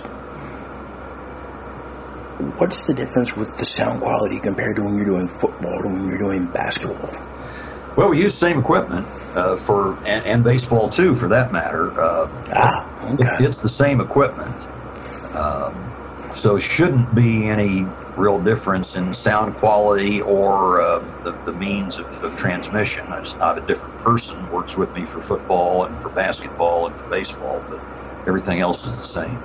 what's 2.58 2.82
the 2.86 2.94
difference 2.94 3.36
with 3.36 3.56
the 3.58 3.66
sound 3.66 4.02
quality 4.02 4.40
compared 4.40 4.78
to 4.78 4.84
when 4.84 4.96
you're 4.96 5.06
doing 5.06 5.28
football 5.40 5.82
to 5.82 5.88
when 5.88 6.08
you're 6.08 6.18
doing 6.18 6.48
basketball? 6.48 7.12
Well, 7.98 8.10
we 8.10 8.22
use 8.22 8.34
the 8.34 8.40
same 8.48 8.60
equipment 8.60 9.06
uh, 9.36 9.58
for 9.58 9.98
and, 10.06 10.26
and 10.26 10.44
baseball 10.44 10.90
too, 10.90 11.16
for 11.16 11.28
that 11.30 11.52
matter. 11.52 12.00
Uh, 12.00 12.28
Ah, 12.56 13.08
it- 13.10 13.20
okay. 13.22 13.44
it's 13.46 13.60
the 13.62 13.70
same 13.70 14.00
equipment, 14.00 14.70
um, 15.36 15.92
so 16.34 16.58
shouldn't 16.60 17.14
be 17.14 17.46
any 17.48 17.86
real 18.18 18.42
difference 18.42 18.96
in 18.96 19.14
sound 19.14 19.56
quality 19.56 20.22
or 20.22 20.82
uh, 20.82 21.00
the, 21.24 21.32
the 21.46 21.54
means 21.54 22.00
of, 22.00 22.24
of 22.24 22.36
transmission. 22.36 23.06
I 23.08 23.20
just 23.20 23.38
not 23.38 23.58
a 23.58 23.62
different 23.62 23.98
person 24.00 24.50
works 24.52 24.78
with 24.78 24.94
me 24.94 25.06
for 25.06 25.22
football 25.22 25.86
and 25.86 26.02
for 26.02 26.10
basketball 26.10 26.88
and 26.88 26.98
for 26.98 27.08
baseball, 27.10 27.64
but 27.70 27.82
everything 28.28 28.60
else 28.60 28.86
is 28.86 29.00
the 29.00 29.08
same. 29.08 29.42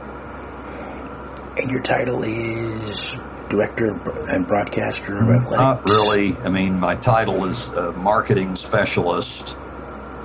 And 1.58 1.70
your 1.70 1.82
title 1.82 2.22
is 2.22 3.16
director 3.48 3.92
and 4.28 4.46
broadcaster 4.46 5.18
of 5.18 5.28
athletics. 5.28 5.50
Not 5.50 5.84
really. 5.90 6.36
I 6.38 6.48
mean, 6.48 6.78
my 6.78 6.94
title 6.94 7.44
is 7.44 7.68
marketing 7.96 8.54
specialist 8.54 9.58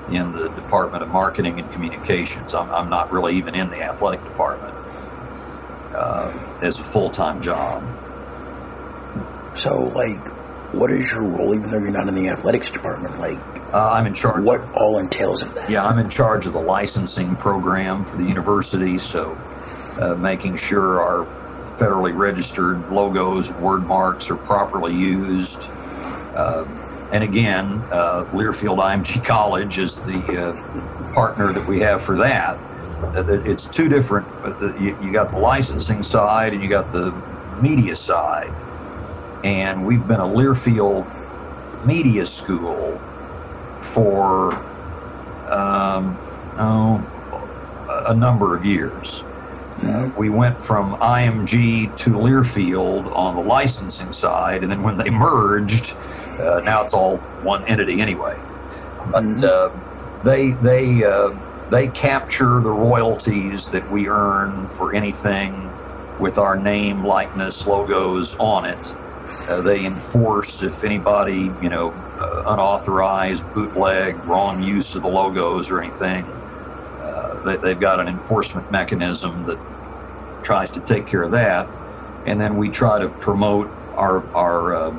in 0.10 0.32
the 0.34 0.50
Department 0.50 1.02
of 1.02 1.10
Marketing 1.10 1.60
and 1.60 1.72
Communications. 1.72 2.54
I'm, 2.54 2.70
I'm 2.70 2.90
not 2.90 3.12
really 3.12 3.36
even 3.36 3.56
in 3.56 3.70
the 3.70 3.82
athletic 3.82 4.24
department 4.24 4.76
uh, 5.96 6.58
as 6.62 6.80
a 6.80 6.84
full 6.84 7.10
time 7.10 7.42
job. 7.42 7.84
So, 9.56 9.92
like, 9.96 10.18
what 10.74 10.92
is 10.92 11.10
your 11.12 11.22
role, 11.24 11.56
even 11.56 11.70
though 11.70 11.78
you're 11.78 11.92
not 11.92 12.08
in 12.08 12.16
the 12.16 12.30
athletics 12.30 12.70
department? 12.70 13.20
Like, 13.20 13.40
Uh, 13.74 13.92
I'm 13.94 14.06
in 14.06 14.14
charge. 14.14 14.44
what 14.44 14.62
all 14.74 15.00
entails 15.00 15.42
of 15.42 15.54
that? 15.56 15.70
Yeah, 15.70 15.86
I'm 15.86 15.98
in 16.00 16.10
charge 16.10 16.46
of 16.46 16.54
the 16.54 16.60
licensing 16.62 17.36
program 17.38 18.06
for 18.06 18.18
the 18.18 18.24
university, 18.24 18.98
so 18.98 19.38
uh, 20.00 20.16
making 20.16 20.56
sure 20.58 21.02
our 21.02 21.26
federally 21.78 22.16
registered 22.16 22.90
logos 22.90 23.50
and 23.50 23.60
word 23.62 23.86
marks 23.86 24.30
are 24.30 24.36
properly 24.38 24.94
used. 24.94 25.70
Uh, 26.36 26.66
and 27.12 27.24
again, 27.24 27.82
uh, 27.92 28.26
Learfield 28.34 28.78
IMG 28.80 29.24
College 29.26 29.80
is 29.80 30.02
the 30.02 30.20
uh, 30.50 31.14
partner 31.14 31.54
that 31.54 31.66
we 31.68 31.80
have 31.80 32.02
for 32.02 32.16
that. 32.18 32.58
Uh, 33.16 33.24
it's 33.46 33.68
two 33.68 33.88
different. 33.90 34.28
uh, 34.44 34.74
you 34.78 35.12
got 35.12 35.32
the 35.32 35.38
licensing 35.38 36.02
side 36.04 36.54
and 36.54 36.62
you 36.64 36.70
got 36.70 36.92
the 36.92 37.12
media 37.62 37.96
side, 37.96 38.54
and 39.46 39.86
we've 39.86 40.08
been 40.08 40.20
a 40.20 40.26
Learfield 40.28 41.06
media 41.86 42.26
school 42.26 43.00
for 43.80 44.56
um, 45.52 46.18
oh, 46.58 48.04
a 48.08 48.14
number 48.16 48.56
of 48.58 48.66
years. 48.66 49.24
Uh, 49.84 50.10
we 50.18 50.30
went 50.30 50.62
from 50.64 50.96
IMG 50.96 51.96
to 51.98 52.10
Learfield 52.12 53.16
on 53.16 53.36
the 53.36 53.42
licensing 53.42 54.12
side, 54.12 54.64
and 54.64 54.72
then 54.72 54.82
when 54.82 54.98
they 54.98 55.12
merged, 55.12 55.94
uh, 56.40 56.62
now 56.64 56.82
it's 56.82 56.96
all 56.96 57.18
one 57.44 57.64
entity 57.66 58.02
anyway. 58.02 58.36
But 59.12 59.24
Mhm. 59.24 59.44
uh, 59.44 59.70
they 60.24 60.54
they 60.54 61.04
uh, 61.04 61.30
they 61.70 61.90
capture 61.90 62.62
the 62.62 62.72
royalties 62.72 63.70
that 63.70 63.90
we 63.92 64.08
earn 64.08 64.68
for 64.70 64.96
anything 64.96 65.72
with 66.20 66.40
our 66.40 66.56
name, 66.56 67.06
likeness, 67.06 67.68
logos 67.68 68.36
on 68.40 68.66
it. 68.66 68.96
Uh, 69.48 69.62
they 69.62 69.86
enforce 69.86 70.64
if 70.64 70.84
anybody, 70.84 71.52
you 71.62 71.70
know, 71.70 71.92
uh, 72.20 72.44
unauthorized, 72.48 73.44
bootleg, 73.54 74.16
wrong 74.26 74.62
use 74.62 74.96
of 74.96 75.04
the 75.04 75.08
logos 75.08 75.70
or 75.70 75.80
anything. 75.82 76.24
Uh, 76.26 77.40
they, 77.46 77.58
they've 77.58 77.80
got 77.80 78.00
an 78.00 78.08
enforcement 78.08 78.72
mechanism 78.72 79.44
that 79.44 79.60
tries 80.44 80.72
to 80.72 80.80
take 80.80 81.06
care 81.06 81.22
of 81.22 81.32
that, 81.32 81.68
and 82.26 82.42
then 82.42 82.58
we 82.58 82.70
try 82.70 82.98
to 82.98 83.08
promote 83.08 83.68
our 83.96 84.28
our 84.34 84.76
uh, 84.76 84.90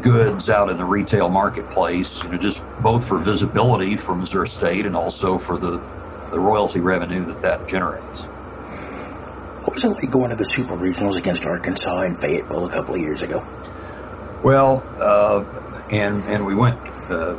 goods 0.00 0.48
out 0.48 0.70
in 0.70 0.76
the 0.76 0.84
retail 0.84 1.28
marketplace. 1.28 2.22
You 2.22 2.30
know, 2.30 2.38
just 2.38 2.62
both 2.80 3.06
for 3.06 3.18
visibility 3.18 3.96
for 3.96 4.14
Missouri 4.14 4.48
State 4.48 4.86
and 4.86 4.94
also 4.94 5.38
for 5.38 5.58
the 5.58 5.82
the 6.30 6.38
royalty 6.38 6.80
revenue 6.80 7.24
that 7.24 7.42
that 7.42 7.66
generates. 7.66 8.28
What 9.64 9.74
was 9.74 9.84
it 9.84 9.88
like 9.88 10.10
going 10.10 10.30
to 10.30 10.36
the 10.36 10.44
Super 10.44 10.76
Regionals 10.76 11.16
against 11.16 11.44
Arkansas 11.44 12.00
and 12.00 12.18
Fayetteville 12.20 12.66
a 12.66 12.70
couple 12.70 12.94
of 12.94 13.00
years 13.00 13.22
ago? 13.22 13.46
Well, 14.42 14.84
uh, 15.00 15.44
and 15.90 16.22
and 16.24 16.46
we 16.46 16.54
went 16.54 16.78
uh, 17.10 17.36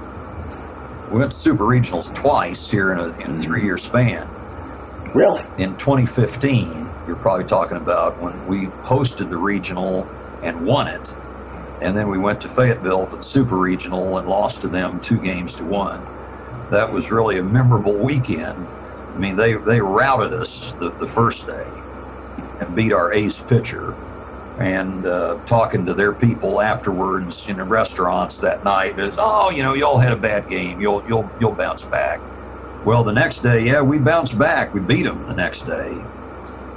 we 1.09 1.19
went 1.19 1.31
to 1.31 1.37
super 1.37 1.63
regionals 1.63 2.13
twice 2.13 2.69
here 2.69 2.91
in 2.91 2.99
a, 2.99 3.07
in 3.19 3.35
a 3.35 3.39
three 3.39 3.63
year 3.63 3.77
span. 3.77 4.29
Really? 5.13 5.41
In 5.57 5.75
2015, 5.77 6.89
you're 7.07 7.15
probably 7.15 7.45
talking 7.45 7.77
about 7.77 8.21
when 8.21 8.45
we 8.47 8.67
hosted 8.83 9.29
the 9.29 9.37
regional 9.37 10.07
and 10.43 10.65
won 10.65 10.87
it, 10.87 11.15
and 11.81 11.95
then 11.95 12.09
we 12.09 12.17
went 12.17 12.41
to 12.41 12.49
Fayetteville 12.49 13.05
for 13.05 13.15
the 13.15 13.23
super 13.23 13.57
regional 13.57 14.17
and 14.17 14.27
lost 14.27 14.61
to 14.61 14.67
them 14.67 14.99
two 14.99 15.19
games 15.19 15.55
to 15.55 15.63
one. 15.63 16.05
That 16.69 16.91
was 16.91 17.11
really 17.11 17.39
a 17.39 17.43
memorable 17.43 17.95
weekend. 17.95 18.67
I 18.67 19.17
mean, 19.17 19.37
they 19.37 19.53
they 19.53 19.79
routed 19.79 20.33
us 20.33 20.73
the, 20.73 20.91
the 20.91 21.07
first 21.07 21.47
day 21.47 21.65
and 22.59 22.75
beat 22.75 22.91
our 22.91 23.13
ace 23.13 23.41
pitcher 23.41 23.95
and 24.59 25.05
uh, 25.05 25.39
talking 25.45 25.85
to 25.85 25.93
their 25.93 26.13
people 26.13 26.61
afterwards 26.61 27.47
in 27.47 27.57
the 27.57 27.63
restaurants 27.63 28.39
that 28.39 28.63
night 28.63 28.99
is 28.99 29.15
oh 29.17 29.49
you 29.49 29.63
know 29.63 29.73
y'all 29.73 29.97
had 29.97 30.11
a 30.11 30.17
bad 30.17 30.49
game. 30.49 30.81
You'll 30.81 31.03
you'll 31.07 31.29
you'll 31.39 31.53
bounce 31.53 31.85
back. 31.85 32.19
Well 32.85 33.03
the 33.03 33.13
next 33.13 33.41
day 33.41 33.65
yeah 33.65 33.81
we 33.81 33.97
bounced 33.99 34.37
back. 34.37 34.73
We 34.73 34.81
beat 34.81 35.03
them 35.03 35.25
the 35.27 35.35
next 35.35 35.63
day. 35.63 35.97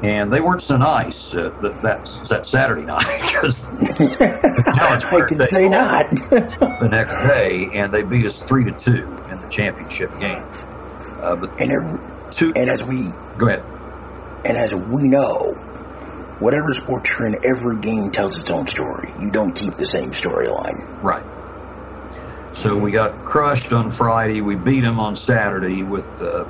And 0.04 0.32
they 0.32 0.40
weren't 0.40 0.62
so 0.62 0.76
nice 0.76 1.32
uh, 1.32 1.50
that, 1.62 1.82
that 1.82 2.28
that 2.28 2.46
saturday 2.46 2.82
night 2.86 3.20
because 3.20 3.72
I 3.80 5.24
could 5.28 5.48
say 5.48 5.68
not. 5.68 6.10
the 6.30 6.88
next 6.90 7.28
day 7.28 7.68
and 7.72 7.92
they 7.92 8.02
beat 8.02 8.26
us 8.26 8.42
three 8.42 8.64
to 8.64 8.72
two 8.72 9.04
in 9.30 9.40
the 9.40 9.48
championship 9.48 10.10
game. 10.20 10.44
Uh, 11.20 11.36
but 11.36 11.60
and, 11.60 12.00
two 12.32 12.52
and 12.54 12.68
as 12.68 12.82
we 12.82 13.12
go 13.38 13.48
ahead. 13.48 13.62
and 14.44 14.56
as 14.56 14.72
we 14.74 15.04
know, 15.08 15.56
whatever 16.42 16.74
sport 16.74 17.08
you're 17.08 17.26
in, 17.26 17.38
every 17.44 17.78
game 17.78 18.10
tells 18.10 18.36
its 18.36 18.50
own 18.50 18.66
story. 18.66 19.14
You 19.20 19.30
don't 19.30 19.52
keep 19.52 19.76
the 19.76 19.86
same 19.86 20.10
storyline. 20.10 21.02
Right. 21.02 21.24
So 22.52 22.76
we 22.76 22.90
got 22.90 23.24
crushed 23.24 23.72
on 23.72 23.92
Friday. 23.92 24.40
We 24.40 24.56
beat 24.56 24.80
them 24.80 24.98
on 24.98 25.14
Saturday 25.16 25.84
with 25.84 26.20
a 26.20 26.46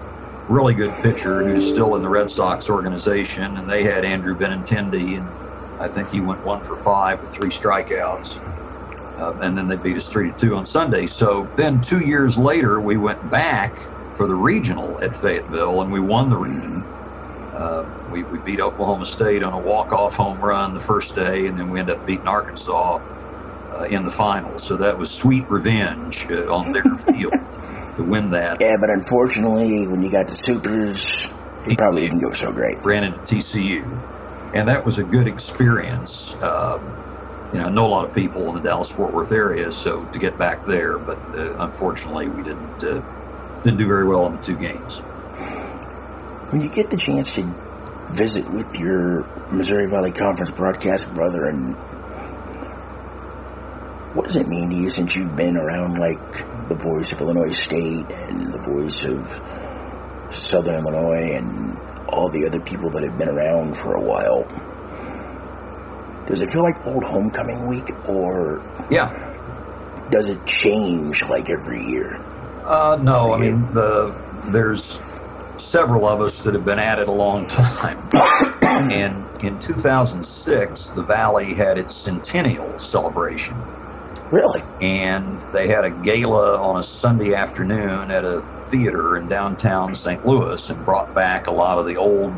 really 0.49 0.75
good 0.75 0.95
pitcher 1.03 1.45
who's 1.45 1.69
still 1.69 1.95
in 1.95 2.03
the 2.03 2.09
Red 2.09 2.31
Sox 2.31 2.69
organization, 2.71 3.57
and 3.59 3.69
they 3.69 3.85
had 3.85 4.05
Andrew 4.05 4.37
Benintendi, 4.37 5.19
and 5.19 5.29
I 5.81 5.89
think 5.89 6.11
he 6.11 6.21
went 6.21 6.43
one 6.45 6.65
for 6.65 6.77
five 6.77 7.21
with 7.21 7.31
three 7.31 7.51
strikeouts. 7.51 8.41
Uh, 9.19 9.35
and 9.43 9.57
then 9.57 9.69
they 9.69 9.77
beat 9.77 9.97
us 9.97 10.09
three 10.09 10.33
to 10.33 10.37
two 10.37 10.57
on 10.57 10.65
Sunday. 10.65 11.07
So 11.07 11.49
then 11.57 11.81
two 11.81 12.01
years 12.01 12.39
later, 12.39 12.81
we 12.81 12.97
went 12.97 13.31
back 13.31 13.79
for 14.17 14.27
the 14.27 14.35
regional 14.35 14.99
at 15.05 15.17
Fayetteville, 15.17 15.83
and 15.83 15.93
we 15.93 16.01
won 16.01 16.31
the 16.31 16.37
region. 16.37 16.83
Uh, 17.53 17.85
we, 18.11 18.23
we 18.25 18.39
beat 18.39 18.61
Oklahoma 18.61 19.05
State 19.05 19.43
on 19.43 19.53
a 19.53 19.59
walk-off 19.59 20.17
home 20.17 20.41
run 20.41 20.75
the 20.75 20.81
first 20.81 21.15
day, 21.15 21.47
and 21.47 21.59
then 21.59 21.71
we 21.71 21.81
end 21.81 21.91
up 21.91 22.07
beating 22.07 22.27
Arkansas 22.27 22.97
uh, 23.75 23.85
in 23.85 24.05
the 24.05 24.11
final. 24.11 24.59
So 24.59 24.77
that 24.77 24.97
was 24.97 25.11
sweet 25.11 25.49
revenge 25.51 26.27
uh, 26.31 26.53
on 26.53 26.73
their 26.73 26.83
field 26.99 27.35
to 27.97 28.05
win 28.05 28.31
that. 28.31 28.61
Yeah, 28.61 28.77
but 28.81 28.91
unfortunately, 28.91 29.87
when 29.87 30.03
you 30.03 30.11
got 30.11 30.29
the 30.29 30.35
supers, 30.35 31.27
it 31.67 31.77
probably 31.77 32.03
didn't 32.03 32.21
go 32.21 32.33
so 32.33 32.51
great. 32.53 32.83
Ran 32.85 33.05
into 33.05 33.19
TCU, 33.21 33.85
and 34.55 34.67
that 34.69 34.85
was 34.85 34.99
a 34.99 35.05
good 35.05 35.29
experience. 35.29 36.35
Um, 36.37 37.03
you 37.53 37.59
know, 37.59 37.67
I 37.67 37.71
know 37.71 37.85
a 37.85 37.89
lot 37.89 38.09
of 38.09 38.15
people 38.15 38.49
in 38.49 38.55
the 38.55 38.63
Dallas-Fort 38.63 39.13
Worth 39.13 39.31
area, 39.31 39.71
so 39.71 40.07
to 40.07 40.19
get 40.19 40.39
back 40.39 40.65
there, 40.65 40.97
but 40.99 41.19
uh, 41.37 41.55
unfortunately, 41.59 42.29
we 42.29 42.43
didn't 42.43 42.83
uh, 42.83 43.03
didn't 43.63 43.79
do 43.79 43.87
very 43.87 44.07
well 44.07 44.27
in 44.27 44.37
the 44.37 44.43
two 44.43 44.57
games. 44.57 45.03
When 46.53 46.61
you 46.61 46.69
get 46.69 46.91
the 46.91 46.99
chance 46.99 47.31
to 47.31 47.43
visit 48.13 48.45
with 48.53 48.75
your 48.75 49.23
Missouri 49.51 49.89
Valley 49.91 50.13
Conference 50.13 50.51
broadcast 50.51 51.07
brother, 51.15 51.47
and 51.47 51.75
what 54.15 54.27
does 54.27 54.37
it 54.37 54.47
mean 54.47 54.69
to 54.69 54.77
you 54.77 54.91
since 54.91 55.17
you've 55.17 55.35
been 55.35 55.57
around 55.57 55.99
like 55.99 56.69
the 56.69 56.75
voice 56.75 57.11
of 57.11 57.23
Illinois 57.23 57.53
State 57.53 58.05
and 58.11 58.53
the 58.53 58.59
voice 58.59 59.03
of 59.03 60.35
Southern 60.35 60.75
Illinois 60.75 61.33
and 61.37 61.79
all 62.11 62.29
the 62.29 62.45
other 62.47 62.61
people 62.61 62.91
that 62.91 63.03
have 63.03 63.17
been 63.17 63.31
around 63.31 63.77
for 63.79 63.95
a 63.95 64.03
while? 64.03 64.43
Does 66.27 66.43
it 66.43 66.53
feel 66.53 66.63
like 66.63 66.87
old 66.87 67.03
homecoming 67.03 67.67
week 67.67 67.91
or 68.07 68.61
Yeah. 68.91 69.11
does 70.11 70.27
it 70.27 70.45
change 70.45 71.23
like 71.23 71.49
every 71.49 71.83
year? 71.87 72.23
Uh, 72.67 72.99
no, 73.01 73.33
I 73.33 73.39
mean 73.39 73.73
the 73.73 74.15
there's 74.49 75.01
several 75.63 76.07
of 76.07 76.21
us 76.21 76.43
that 76.43 76.55
have 76.55 76.65
been 76.65 76.79
at 76.79 76.99
it 76.99 77.09
a 77.09 77.13
long 77.13 77.47
time. 77.47 77.99
and 78.63 79.25
in 79.43 79.59
2006, 79.59 80.91
the 80.91 81.03
Valley 81.03 81.55
had 81.55 81.79
its 81.79 81.95
centennial 81.95 82.79
celebration, 82.79 83.57
Really? 84.31 84.63
and 84.81 85.41
they 85.53 85.69
had 85.69 85.85
a 85.85 85.91
gala 85.91 86.59
on 86.61 86.81
a 86.81 86.83
Sunday 86.83 87.35
afternoon 87.35 88.11
at 88.11 88.25
a 88.25 88.43
theater 88.67 89.17
in 89.17 89.29
downtown 89.29 89.95
St. 89.95 90.27
Louis, 90.27 90.69
and 90.71 90.85
brought 90.85 91.15
back 91.15 91.47
a 91.47 91.53
lot 91.53 91.79
of 91.79 91.87
the 91.87 91.97
old 91.97 92.33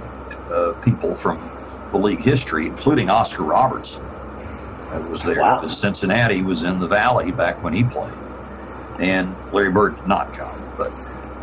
uh, 0.52 0.72
people 0.82 1.14
from 1.14 1.50
the 1.92 1.98
league 1.98 2.22
history, 2.22 2.66
including 2.66 3.08
Oscar 3.10 3.44
Robertson. 3.44 4.04
That 4.90 5.08
was 5.10 5.22
there 5.22 5.40
Wow. 5.40 5.60
because 5.60 5.76
Cincinnati 5.78 6.42
was 6.42 6.62
in 6.64 6.78
the 6.78 6.86
Valley 6.88 7.32
back 7.32 7.62
when 7.64 7.72
he 7.72 7.84
played, 7.84 8.12
and 8.98 9.34
Larry 9.52 9.70
Bird 9.70 9.96
did 9.96 10.06
not 10.06 10.32
come, 10.32 10.56
but 10.76 10.92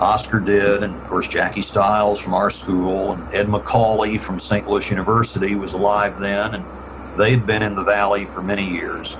Oscar 0.02 0.40
did, 0.40 0.82
and 0.82 0.96
of 0.96 1.08
course 1.08 1.28
Jackie 1.28 1.62
Stiles 1.62 2.20
from 2.20 2.34
our 2.34 2.50
school, 2.50 3.14
and 3.14 3.34
Ed 3.34 3.48
Macauley 3.48 4.20
from 4.20 4.40
St. 4.40 4.68
Louis 4.68 4.90
University 4.90 5.54
was 5.54 5.74
alive 5.74 6.20
then, 6.20 6.56
and 6.56 7.20
they'd 7.20 7.46
been 7.46 7.62
in 7.62 7.76
the 7.76 7.84
Valley 7.84 8.26
for 8.26 8.42
many 8.42 8.68
years. 8.68 9.16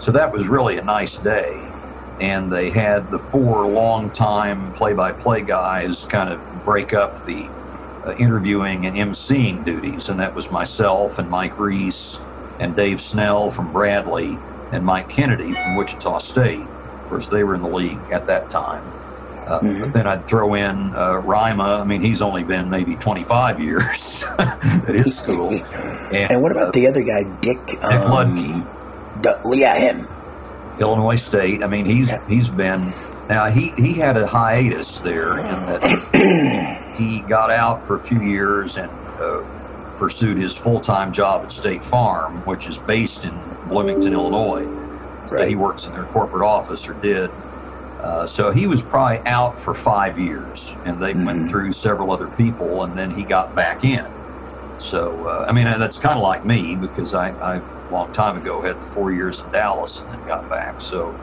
So 0.00 0.10
that 0.10 0.32
was 0.32 0.48
really 0.48 0.78
a 0.78 0.84
nice 0.84 1.18
day. 1.18 1.62
And 2.20 2.52
they 2.52 2.70
had 2.70 3.10
the 3.12 3.20
four 3.20 3.66
longtime 3.68 4.72
play-by-play 4.72 5.42
guys 5.42 6.06
kind 6.06 6.32
of 6.32 6.40
break 6.64 6.92
up 6.92 7.24
the 7.24 7.48
uh, 8.04 8.16
interviewing 8.18 8.86
and 8.86 8.96
emceeing 8.96 9.64
duties, 9.64 10.08
and 10.08 10.18
that 10.18 10.34
was 10.34 10.50
myself 10.50 11.20
and 11.20 11.30
Mike 11.30 11.56
Reis 11.56 12.20
and 12.58 12.74
Dave 12.74 13.00
Snell 13.00 13.52
from 13.52 13.72
Bradley 13.72 14.38
and 14.72 14.84
Mike 14.84 15.08
Kennedy 15.08 15.52
from 15.52 15.76
Wichita 15.76 16.18
State. 16.18 16.60
Of 16.60 17.08
course, 17.10 17.28
they 17.28 17.44
were 17.44 17.54
in 17.54 17.62
the 17.62 17.68
league 17.68 18.00
at 18.10 18.26
that 18.26 18.50
time. 18.50 18.95
Uh, 19.46 19.60
Mhm. 19.60 19.80
But 19.80 19.92
then 19.92 20.06
I'd 20.06 20.26
throw 20.26 20.54
in 20.54 20.94
uh, 20.94 21.18
Rima. 21.24 21.78
I 21.80 21.84
mean, 21.84 22.00
he's 22.02 22.20
only 22.20 22.42
been 22.42 22.68
maybe 22.68 22.96
25 22.96 23.60
years 23.60 24.24
at 24.38 24.88
his 24.88 25.16
school. 25.18 25.50
And, 25.50 26.32
And 26.32 26.42
what 26.42 26.52
uh, 26.52 26.56
about 26.60 26.72
the 26.72 26.86
other 26.88 27.02
guy, 27.02 27.22
Dick? 27.40 27.78
Um, 27.82 28.36
Luedke. 28.36 28.66
Du- 29.22 29.56
yeah, 29.56 29.76
him. 29.76 30.08
Illinois 30.80 31.16
State? 31.16 31.62
I 31.62 31.68
mean, 31.68 31.84
he's 31.86 32.08
Yeah. 32.08 32.20
he's 32.28 32.48
been 32.48 32.92
now 33.30 33.46
he 33.46 33.70
he 33.76 33.94
had 33.94 34.16
a 34.16 34.26
hiatus 34.26 34.98
there 35.00 35.38
in 35.38 35.46
that 35.66 36.92
he 36.96 37.20
got 37.22 37.50
out 37.50 37.84
for 37.86 37.96
a 37.96 38.00
few 38.00 38.20
years 38.20 38.76
and 38.76 38.90
uh, 39.20 39.40
pursued 39.96 40.36
his 40.36 40.54
full 40.54 40.80
time 40.80 41.12
job 41.12 41.44
at 41.44 41.52
State 41.52 41.84
Farm, 41.84 42.42
which 42.44 42.68
is 42.68 42.78
based 42.78 43.24
in 43.24 43.32
Bloomington, 43.68 44.12
Illinois. 44.12 44.64
Right. 45.30 45.48
He 45.48 45.54
works 45.56 45.86
in 45.86 45.92
their 45.94 46.04
corporate 46.04 46.44
office 46.46 46.86
or 46.88 46.94
did. 46.94 47.30
Uh, 48.02 48.26
so 48.26 48.50
he 48.50 48.66
was 48.66 48.82
probably 48.82 49.20
out 49.26 49.58
for 49.58 49.74
five 49.74 50.18
years, 50.18 50.76
and 50.84 51.00
they 51.02 51.14
Mhm. 51.14 51.24
went 51.24 51.50
through 51.50 51.72
several 51.72 52.12
other 52.12 52.28
people, 52.28 52.84
and 52.84 52.96
then 52.96 53.10
he 53.10 53.24
got 53.24 53.54
back 53.54 53.84
in. 53.84 54.06
So 54.78 55.26
uh, 55.26 55.46
I 55.48 55.52
mean, 55.52 55.64
that's 55.78 55.98
kind 55.98 56.16
of 56.16 56.22
like 56.22 56.44
me 56.44 56.74
because 56.74 57.14
I, 57.14 57.30
I 57.40 57.56
a 57.56 57.92
long 57.92 58.12
time 58.12 58.36
ago 58.36 58.60
had 58.62 58.80
the 58.80 58.84
four 58.86 59.12
years 59.12 59.40
in 59.40 59.50
Dallas 59.50 60.00
and 60.00 60.10
then 60.10 60.26
got 60.26 60.48
back. 60.50 60.80
So 60.80 61.14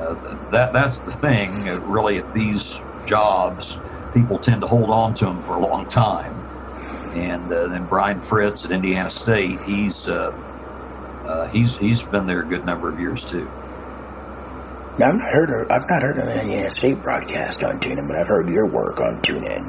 uh, 0.00 0.14
that 0.50 0.72
that's 0.72 0.98
the 0.98 1.12
thing. 1.12 1.68
Uh, 1.68 1.78
really, 1.80 2.18
at 2.18 2.34
these 2.34 2.80
jobs, 3.06 3.78
people 4.14 4.38
tend 4.38 4.62
to 4.62 4.66
hold 4.66 4.90
on 4.90 5.14
to 5.14 5.26
them 5.26 5.42
for 5.44 5.54
a 5.54 5.60
long 5.60 5.84
time. 5.84 6.34
And 7.14 7.52
uh, 7.52 7.68
then 7.68 7.86
Brian 7.86 8.20
Fritz 8.20 8.64
at 8.64 8.72
Indiana 8.72 9.10
State, 9.10 9.60
he's 9.62 10.08
uh, 10.08 10.32
uh, 11.26 11.48
he's 11.48 11.76
he's 11.76 12.02
been 12.02 12.26
there 12.26 12.40
a 12.40 12.46
good 12.46 12.64
number 12.64 12.88
of 12.88 12.98
years 12.98 13.24
too. 13.24 13.48
Now, 14.98 15.08
I've 15.08 15.14
not 15.14 15.32
heard 15.32 15.50
of, 15.50 15.70
I've 15.70 15.88
not 15.88 16.02
heard 16.02 16.18
of 16.18 16.28
an 16.28 16.38
Indiana 16.40 16.70
State 16.70 17.02
broadcast 17.02 17.62
on 17.62 17.80
TuneIn, 17.80 18.06
but 18.08 18.16
I've 18.16 18.28
heard 18.28 18.48
your 18.48 18.66
work 18.66 19.00
on 19.00 19.22
TuneIn. 19.22 19.64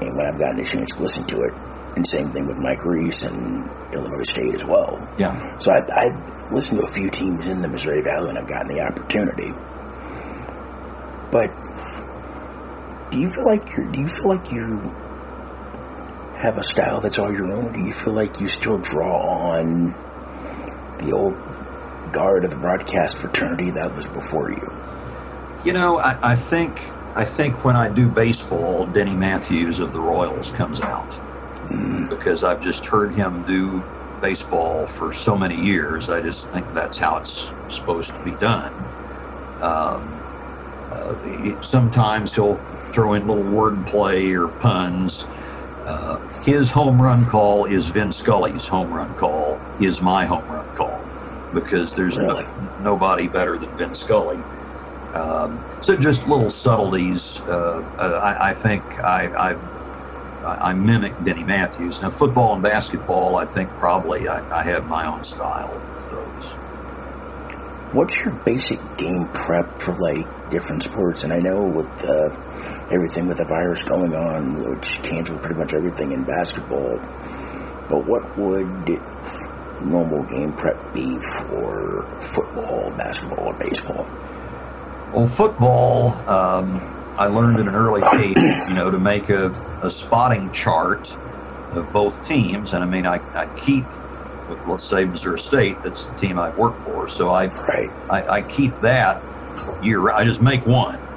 And 0.00 0.16
when 0.16 0.26
I've 0.26 0.38
gotten 0.38 0.60
a 0.60 0.64
chance 0.64 0.90
to 0.92 1.02
listen 1.02 1.24
to 1.26 1.36
it, 1.36 1.54
and 1.96 2.06
same 2.06 2.30
thing 2.32 2.46
with 2.46 2.58
Mike 2.58 2.84
Reis 2.84 3.22
and 3.22 3.66
Illinois 3.92 4.22
State 4.24 4.54
as 4.54 4.64
well. 4.64 4.98
Yeah. 5.18 5.58
So 5.58 5.72
I, 5.72 5.78
I've 5.78 6.52
listened 6.52 6.80
to 6.80 6.86
a 6.86 6.92
few 6.92 7.10
teams 7.10 7.46
in 7.46 7.62
the 7.62 7.68
Missouri 7.68 8.02
Valley, 8.02 8.30
and 8.30 8.38
I've 8.38 8.48
gotten 8.48 8.68
the 8.68 8.82
opportunity. 8.82 9.50
But 11.32 11.50
do 13.10 13.18
you 13.18 13.30
feel 13.30 13.46
like 13.46 13.64
you 13.76 13.90
do 13.90 14.00
you 14.00 14.08
feel 14.08 14.28
like 14.28 14.52
you 14.52 14.94
have 16.38 16.56
a 16.56 16.62
style 16.62 17.00
that's 17.00 17.18
all 17.18 17.32
your 17.32 17.52
own, 17.52 17.72
do 17.72 17.80
you 17.80 17.92
feel 17.92 18.14
like 18.14 18.40
you 18.40 18.46
still 18.46 18.78
draw 18.78 19.56
on 19.56 19.90
the 20.98 21.12
old 21.12 21.34
guard 22.12 22.44
of 22.44 22.50
the 22.50 22.56
broadcast 22.56 23.18
fraternity 23.18 23.70
that 23.72 23.94
was 23.94 24.06
before 24.06 24.50
you? 24.50 24.72
You 25.64 25.72
know, 25.72 25.98
I, 25.98 26.32
I 26.32 26.34
think 26.36 26.80
I 27.14 27.24
think 27.24 27.64
when 27.64 27.76
I 27.76 27.88
do 27.88 28.08
baseball, 28.08 28.86
Denny 28.86 29.14
Matthews 29.14 29.80
of 29.80 29.92
the 29.92 30.00
Royals 30.00 30.52
comes 30.52 30.80
out 30.80 31.20
Mm, 31.68 32.08
because 32.08 32.44
I've 32.44 32.62
just 32.62 32.86
heard 32.86 33.14
him 33.14 33.44
do 33.46 33.82
baseball 34.22 34.86
for 34.86 35.12
so 35.12 35.36
many 35.36 35.54
years. 35.54 36.08
I 36.08 36.22
just 36.22 36.48
think 36.50 36.72
that's 36.72 36.96
how 36.98 37.18
it's 37.18 37.50
supposed 37.68 38.10
to 38.10 38.24
be 38.24 38.30
done. 38.32 38.72
Um, 39.60 40.18
uh, 40.90 41.60
sometimes 41.60 42.34
he'll 42.34 42.54
throw 42.88 43.12
in 43.12 43.26
little 43.26 43.44
wordplay 43.44 44.34
or 44.34 44.48
puns. 44.48 45.26
Uh, 45.84 46.16
his 46.42 46.70
home 46.70 47.00
run 47.00 47.26
call 47.26 47.66
is 47.66 47.88
Vin 47.88 48.12
Scully's 48.12 48.66
home 48.66 48.92
run 48.92 49.14
call, 49.16 49.60
is 49.78 50.00
my 50.00 50.24
home 50.24 50.46
run 50.48 50.57
because 51.52 51.94
there's 51.94 52.18
no- 52.18 52.46
nobody 52.80 53.28
better 53.28 53.58
than 53.58 53.76
Vin 53.76 53.94
Scully. 53.94 54.44
Um, 55.14 55.64
so 55.80 55.96
just 55.96 56.26
little 56.28 56.50
subtleties. 56.50 57.40
Uh, 57.46 57.82
uh, 57.98 58.20
I, 58.22 58.50
I 58.50 58.54
think 58.54 58.82
I, 59.00 59.26
I 59.52 59.52
I 60.44 60.70
I 60.70 60.74
mimic 60.74 61.14
Denny 61.24 61.44
Matthews. 61.44 62.02
Now, 62.02 62.10
football 62.10 62.52
and 62.54 62.62
basketball, 62.62 63.36
I 63.36 63.46
think 63.46 63.70
probably 63.78 64.28
I, 64.28 64.60
I 64.60 64.62
have 64.64 64.86
my 64.86 65.06
own 65.06 65.24
style 65.24 65.72
with 65.94 66.10
those. 66.10 66.54
What's 67.94 68.16
your 68.18 68.34
basic 68.44 68.78
game 68.98 69.28
prep 69.32 69.80
for 69.80 69.96
like 69.96 70.50
different 70.50 70.82
sports? 70.82 71.22
And 71.24 71.32
I 71.32 71.38
know 71.38 71.62
with 71.66 71.86
uh, 72.04 72.88
everything 72.92 73.28
with 73.28 73.38
the 73.38 73.46
virus 73.46 73.82
going 73.84 74.14
on, 74.14 74.62
which 74.62 74.88
canceled 75.02 75.40
pretty 75.40 75.56
much 75.58 75.72
everything 75.72 76.12
in 76.12 76.24
basketball. 76.24 76.98
But 77.88 78.06
what 78.06 78.36
would 78.38 79.00
normal 79.80 80.24
game 80.24 80.54
prep 80.54 80.92
be 80.92 81.20
for 81.20 82.10
football, 82.20 82.92
basketball, 82.96 83.48
or 83.48 83.54
baseball? 83.54 84.14
Well, 85.12 85.26
football, 85.26 86.22
um, 86.28 86.88
I 87.16 87.26
learned 87.28 87.60
at 87.60 87.68
an 87.68 87.74
early 87.74 88.02
age, 88.12 88.64
you 88.68 88.74
know, 88.74 88.90
to 88.90 88.98
make 88.98 89.30
a, 89.30 89.56
a 89.82 89.90
spotting 89.90 90.50
chart 90.52 91.18
of 91.70 91.92
both 91.92 92.22
teams. 92.22 92.72
And 92.74 92.82
I 92.84 92.86
mean, 92.86 93.06
I, 93.06 93.22
I 93.34 93.46
keep, 93.48 93.94
let's 94.66 94.84
say, 94.88 95.04
Missouri 95.06 95.38
State, 95.40 95.82
that's 95.82 96.08
the 96.08 96.14
team 96.14 96.38
I 96.38 96.50
work 96.50 96.82
for. 96.82 97.08
So 97.08 97.30
I, 97.30 97.52
Right. 97.68 97.94
I, 98.08 98.24
I 98.38 98.42
keep 98.42 98.80
that 98.80 99.24
year. 99.80 100.10
I 100.10 100.24
just 100.24 100.42
make 100.42 100.66
one, 100.66 101.10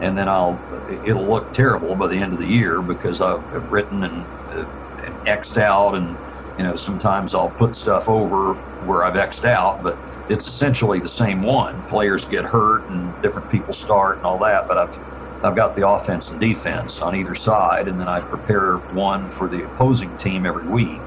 and 0.00 0.16
then 0.18 0.28
I'll. 0.28 0.64
It'll 0.86 1.28
look 1.28 1.52
terrible 1.52 1.96
by 1.96 2.08
the 2.08 2.18
end 2.18 2.34
of 2.34 2.38
the 2.40 2.46
year 2.46 2.82
because 2.82 3.20
I've, 3.20 3.44
I've 3.54 3.70
written 3.70 4.04
and, 4.04 4.28
uh, 4.50 4.66
and 4.66 4.83
xed 5.24 5.58
out, 5.58 5.94
and 5.94 6.16
you 6.58 6.64
know 6.64 6.76
sometimes 6.76 7.34
I'll 7.34 7.50
put 7.50 7.76
stuff 7.76 8.08
over 8.08 8.54
where 8.84 9.04
I've 9.04 9.14
xed 9.14 9.44
out, 9.44 9.82
but 9.82 9.98
it's 10.28 10.46
essentially 10.46 11.00
the 11.00 11.08
same 11.08 11.42
one. 11.42 11.82
Players 11.88 12.24
get 12.24 12.44
hurt 12.44 12.88
and 12.88 13.20
different 13.22 13.50
people 13.50 13.72
start 13.72 14.18
and 14.18 14.26
all 14.26 14.38
that, 14.38 14.68
but 14.68 14.78
I've 14.78 14.98
I've 15.44 15.54
got 15.54 15.76
the 15.76 15.86
offense 15.86 16.30
and 16.30 16.40
defense 16.40 17.02
on 17.02 17.14
either 17.14 17.34
side, 17.34 17.86
and 17.86 18.00
then 18.00 18.08
I 18.08 18.20
prepare 18.20 18.78
one 18.94 19.28
for 19.28 19.46
the 19.46 19.64
opposing 19.66 20.16
team 20.16 20.46
every 20.46 20.66
week. 20.66 21.00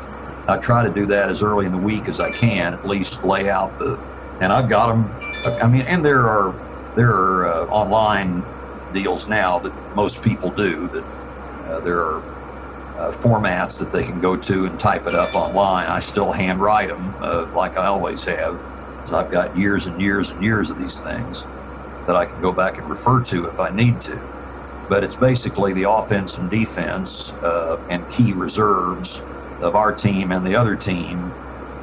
I 0.47 0.57
try 0.57 0.83
to 0.83 0.93
do 0.93 1.07
that 1.07 1.29
as 1.29 1.41
early 1.41 1.65
in 1.65 1.71
the 1.71 1.77
week 1.77 2.07
as 2.07 2.19
I 2.19 2.31
can, 2.31 2.75
at 2.75 2.87
least 2.87 3.23
lay 3.23 3.49
out 3.49 3.77
the. 3.79 3.99
And 4.39 4.53
I've 4.53 4.69
got 4.69 4.89
them. 4.89 5.11
I 5.59 5.67
mean, 5.67 5.81
and 5.81 6.05
there 6.05 6.27
are 6.27 6.53
there 6.95 7.09
are 7.11 7.47
uh, 7.47 7.65
online 7.65 8.45
deals 8.93 9.27
now 9.27 9.57
that 9.59 9.95
most 9.95 10.21
people 10.21 10.51
do. 10.51 10.87
That 10.89 11.03
uh, 11.67 11.79
there 11.79 11.99
are 11.99 12.36
uh, 12.97 13.11
formats 13.11 13.77
that 13.79 13.91
they 13.91 14.03
can 14.03 14.19
go 14.19 14.35
to 14.35 14.65
and 14.65 14.79
type 14.79 15.07
it 15.07 15.13
up 15.13 15.35
online. 15.35 15.87
I 15.87 15.99
still 15.99 16.31
handwrite 16.31 16.89
them 16.89 17.13
uh, 17.21 17.49
like 17.53 17.77
I 17.77 17.85
always 17.85 18.23
have. 18.25 18.63
So 19.05 19.17
I've 19.17 19.31
got 19.31 19.57
years 19.57 19.85
and 19.85 20.01
years 20.01 20.31
and 20.31 20.43
years 20.43 20.69
of 20.69 20.79
these 20.79 20.99
things 20.99 21.43
that 22.07 22.15
I 22.15 22.25
can 22.25 22.41
go 22.41 22.51
back 22.51 22.77
and 22.77 22.89
refer 22.89 23.21
to 23.25 23.45
if 23.45 23.59
I 23.59 23.69
need 23.69 24.01
to. 24.03 24.19
But 24.89 25.03
it's 25.03 25.15
basically 25.15 25.73
the 25.73 25.89
offense 25.89 26.37
and 26.37 26.49
defense 26.49 27.33
uh, 27.33 27.77
and 27.89 28.09
key 28.09 28.33
reserves 28.33 29.21
of 29.61 29.75
our 29.75 29.93
team 29.93 30.31
and 30.31 30.45
the 30.45 30.55
other 30.55 30.75
team, 30.75 31.31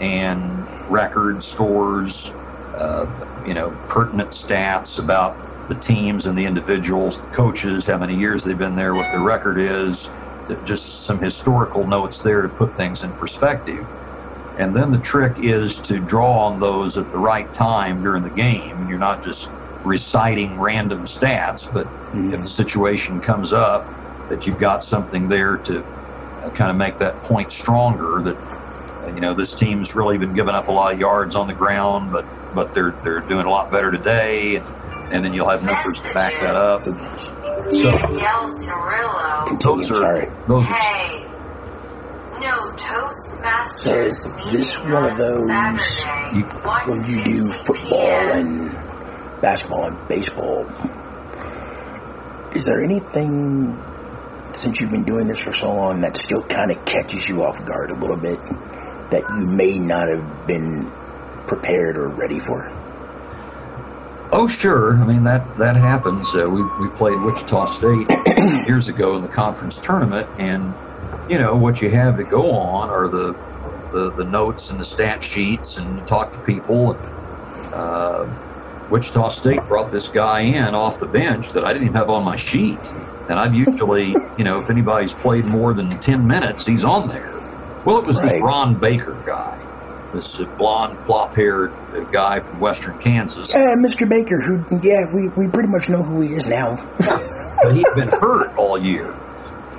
and 0.00 0.66
records, 0.90 1.46
scores, 1.46 2.30
uh, 2.76 3.06
you 3.46 3.54
know, 3.54 3.70
pertinent 3.88 4.30
stats 4.30 4.98
about 4.98 5.36
the 5.68 5.74
teams 5.76 6.26
and 6.26 6.36
the 6.36 6.44
individuals, 6.44 7.20
the 7.20 7.26
coaches, 7.28 7.86
how 7.86 7.98
many 7.98 8.16
years 8.16 8.44
they've 8.44 8.58
been 8.58 8.76
there, 8.76 8.94
what 8.94 9.10
their 9.12 9.22
record 9.22 9.58
is, 9.58 10.10
just 10.64 11.04
some 11.04 11.18
historical 11.18 11.86
notes 11.86 12.22
there 12.22 12.42
to 12.42 12.48
put 12.48 12.76
things 12.76 13.04
in 13.04 13.12
perspective. 13.12 13.90
And 14.58 14.74
then 14.74 14.92
the 14.92 14.98
trick 14.98 15.38
is 15.38 15.80
to 15.80 15.98
draw 15.98 16.46
on 16.46 16.60
those 16.60 16.96
at 16.96 17.10
the 17.10 17.18
right 17.18 17.52
time 17.52 18.02
during 18.02 18.22
the 18.22 18.30
game. 18.30 18.88
You're 18.88 18.98
not 18.98 19.22
just 19.22 19.50
reciting 19.84 20.58
random 20.58 21.04
stats, 21.04 21.72
but 21.72 21.86
mm-hmm. 21.86 22.34
if 22.34 22.40
a 22.42 22.46
situation 22.46 23.20
comes 23.20 23.52
up, 23.52 23.84
that 24.28 24.46
you've 24.46 24.58
got 24.58 24.84
something 24.84 25.28
there 25.28 25.56
to 25.58 25.84
uh, 25.84 26.50
kind 26.50 26.70
of 26.70 26.76
make 26.76 26.98
that 26.98 27.22
point 27.22 27.52
stronger. 27.52 28.22
That 28.22 28.36
uh, 28.36 29.12
you 29.14 29.20
know 29.20 29.34
this 29.34 29.54
team's 29.54 29.94
really 29.94 30.18
been 30.18 30.34
giving 30.34 30.54
up 30.54 30.68
a 30.68 30.72
lot 30.72 30.94
of 30.94 31.00
yards 31.00 31.36
on 31.36 31.46
the 31.46 31.54
ground, 31.54 32.12
but 32.12 32.24
but 32.54 32.74
they're 32.74 32.94
they're 33.04 33.20
doing 33.20 33.46
a 33.46 33.50
lot 33.50 33.70
better 33.70 33.90
today, 33.90 34.56
and, 34.56 34.66
and 35.12 35.24
then 35.24 35.34
you'll 35.34 35.48
have 35.48 35.64
numbers 35.64 36.02
to 36.02 36.14
back 36.14 36.40
that 36.40 36.56
up. 36.56 36.86
So 37.70 37.90
those 39.60 39.90
are 39.90 40.44
those 40.46 40.66
are. 40.70 41.30
No 42.40 42.58
Toastmasters. 42.76 44.08
Is 44.08 44.18
this 44.52 44.76
one 44.76 45.10
of 45.10 45.16
those 45.16 45.48
you, 46.34 46.44
when 46.86 47.04
you 47.08 47.24
do 47.24 47.52
football 47.64 48.32
and 48.32 48.70
basketball 49.40 49.86
and 49.86 50.08
baseball? 50.08 50.66
Is 52.54 52.64
there 52.66 52.82
anything 52.84 53.82
since 54.52 54.78
you've 54.78 54.90
been 54.90 55.04
doing 55.04 55.26
this 55.26 55.40
for 55.40 55.54
so 55.54 55.72
long 55.72 56.02
that 56.02 56.16
still 56.16 56.42
kind 56.42 56.70
of 56.70 56.84
catches 56.84 57.26
you 57.26 57.42
off 57.42 57.64
guard 57.64 57.90
a 57.90 57.98
little 57.98 58.18
bit 58.18 58.38
that 59.10 59.22
you 59.38 59.46
may 59.46 59.78
not 59.78 60.08
have 60.08 60.46
been 60.46 60.90
prepared 61.46 61.96
or 61.96 62.08
ready 62.08 62.40
for? 62.40 62.83
Oh, 64.32 64.48
sure. 64.48 64.96
I 64.96 65.06
mean 65.06 65.24
that 65.24 65.58
that 65.58 65.76
happens. 65.76 66.34
Uh, 66.34 66.48
we 66.48 66.62
we 66.78 66.88
played 66.96 67.20
Wichita 67.20 67.66
State 67.66 68.08
years 68.66 68.88
ago 68.88 69.16
in 69.16 69.22
the 69.22 69.28
conference 69.28 69.78
tournament, 69.78 70.28
and 70.38 70.74
you 71.30 71.38
know 71.38 71.54
what 71.54 71.80
you 71.82 71.90
have 71.90 72.16
to 72.16 72.24
go 72.24 72.50
on 72.50 72.90
are 72.90 73.08
the 73.08 73.32
the, 73.92 74.10
the 74.10 74.24
notes 74.24 74.70
and 74.70 74.80
the 74.80 74.84
stat 74.84 75.22
sheets, 75.22 75.76
and 75.78 76.06
talk 76.08 76.32
to 76.32 76.38
people. 76.40 76.92
And, 76.92 77.74
uh, 77.74 78.26
Wichita 78.90 79.28
State 79.28 79.62
brought 79.68 79.90
this 79.90 80.08
guy 80.08 80.40
in 80.40 80.74
off 80.74 80.98
the 80.98 81.06
bench 81.06 81.52
that 81.52 81.64
I 81.64 81.72
didn't 81.72 81.84
even 81.84 81.96
have 81.96 82.10
on 82.10 82.24
my 82.24 82.36
sheet, 82.36 82.92
and 83.28 83.38
I've 83.38 83.54
usually, 83.54 84.08
you 84.36 84.44
know, 84.44 84.60
if 84.60 84.68
anybody's 84.68 85.12
played 85.14 85.44
more 85.44 85.74
than 85.74 85.90
ten 86.00 86.26
minutes, 86.26 86.66
he's 86.66 86.84
on 86.84 87.08
there. 87.08 87.30
Well, 87.86 87.98
it 87.98 88.06
was 88.06 88.18
right. 88.18 88.32
this 88.32 88.42
Ron 88.42 88.74
Baker 88.78 89.14
guy 89.26 89.63
this 90.14 90.38
blonde, 90.56 90.98
flop-haired 91.00 91.72
guy 92.12 92.40
from 92.40 92.60
Western 92.60 92.98
Kansas. 92.98 93.54
Uh, 93.54 93.58
Mr. 93.76 94.08
Baker, 94.08 94.40
who, 94.40 94.64
yeah, 94.82 95.12
we, 95.12 95.28
we 95.36 95.48
pretty 95.48 95.68
much 95.68 95.88
know 95.88 96.02
who 96.02 96.20
he 96.20 96.34
is 96.34 96.46
now. 96.46 96.76
but 97.62 97.76
he'd 97.76 97.86
been 97.94 98.08
hurt 98.08 98.56
all 98.56 98.78
year 98.78 99.12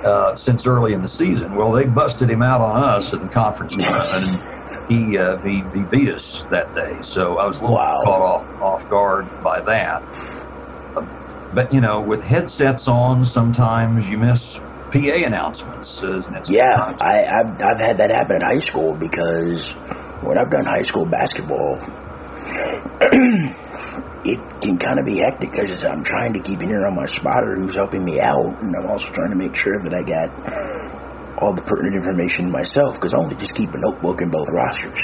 uh, 0.04 0.36
since 0.36 0.66
early 0.66 0.92
in 0.92 1.02
the 1.02 1.08
season. 1.08 1.54
Well, 1.54 1.72
they 1.72 1.84
busted 1.84 2.30
him 2.30 2.42
out 2.42 2.60
on 2.60 2.82
us 2.82 3.12
in 3.12 3.20
the 3.22 3.28
conference 3.28 3.76
tournament, 3.76 4.24
and 4.24 4.92
he, 4.92 5.18
uh, 5.18 5.38
he, 5.38 5.64
he 5.74 5.84
beat 5.84 6.08
us 6.08 6.46
that 6.50 6.74
day. 6.74 6.98
So 7.00 7.38
I 7.38 7.46
was 7.46 7.58
a 7.58 7.62
little 7.62 7.76
wow. 7.76 8.02
caught 8.04 8.20
off, 8.20 8.62
off 8.62 8.90
guard 8.90 9.26
by 9.42 9.60
that. 9.62 10.02
but, 11.54 11.72
you 11.72 11.80
know, 11.80 12.00
with 12.00 12.22
headsets 12.22 12.88
on, 12.88 13.24
sometimes 13.24 14.08
you 14.08 14.18
miss 14.18 14.60
PA 14.90 14.98
announcements. 14.98 16.02
Uh, 16.02 16.22
yeah, 16.48 16.96
I, 17.00 17.24
have 17.26 17.60
I've 17.60 17.80
had 17.80 17.98
that 17.98 18.10
happen 18.10 18.36
in 18.36 18.42
high 18.42 18.60
school 18.60 18.94
because 18.94 19.74
when 20.22 20.38
I've 20.38 20.50
done 20.50 20.64
high 20.64 20.82
school 20.82 21.06
basketball, 21.06 21.76
it 24.24 24.40
can 24.60 24.78
kind 24.78 24.98
of 24.98 25.06
be 25.06 25.18
hectic 25.18 25.52
because 25.52 25.84
I'm 25.84 26.04
trying 26.04 26.32
to 26.34 26.40
keep 26.40 26.60
an 26.60 26.70
ear 26.70 26.86
on 26.86 26.94
my 26.94 27.06
spotter 27.06 27.56
who's 27.56 27.74
helping 27.74 28.04
me 28.04 28.20
out, 28.20 28.60
and 28.60 28.74
I'm 28.76 28.86
also 28.86 29.06
trying 29.08 29.30
to 29.30 29.36
make 29.36 29.54
sure 29.54 29.82
that 29.82 29.94
I 29.94 30.02
got 30.02 30.30
all 31.38 31.52
the 31.52 31.62
pertinent 31.62 31.96
information 31.96 32.50
myself 32.50 32.94
because 32.94 33.12
I 33.12 33.18
only 33.18 33.36
just 33.36 33.54
keep 33.54 33.72
a 33.74 33.78
notebook 33.78 34.20
in 34.22 34.30
both 34.30 34.48
rosters. 34.50 35.00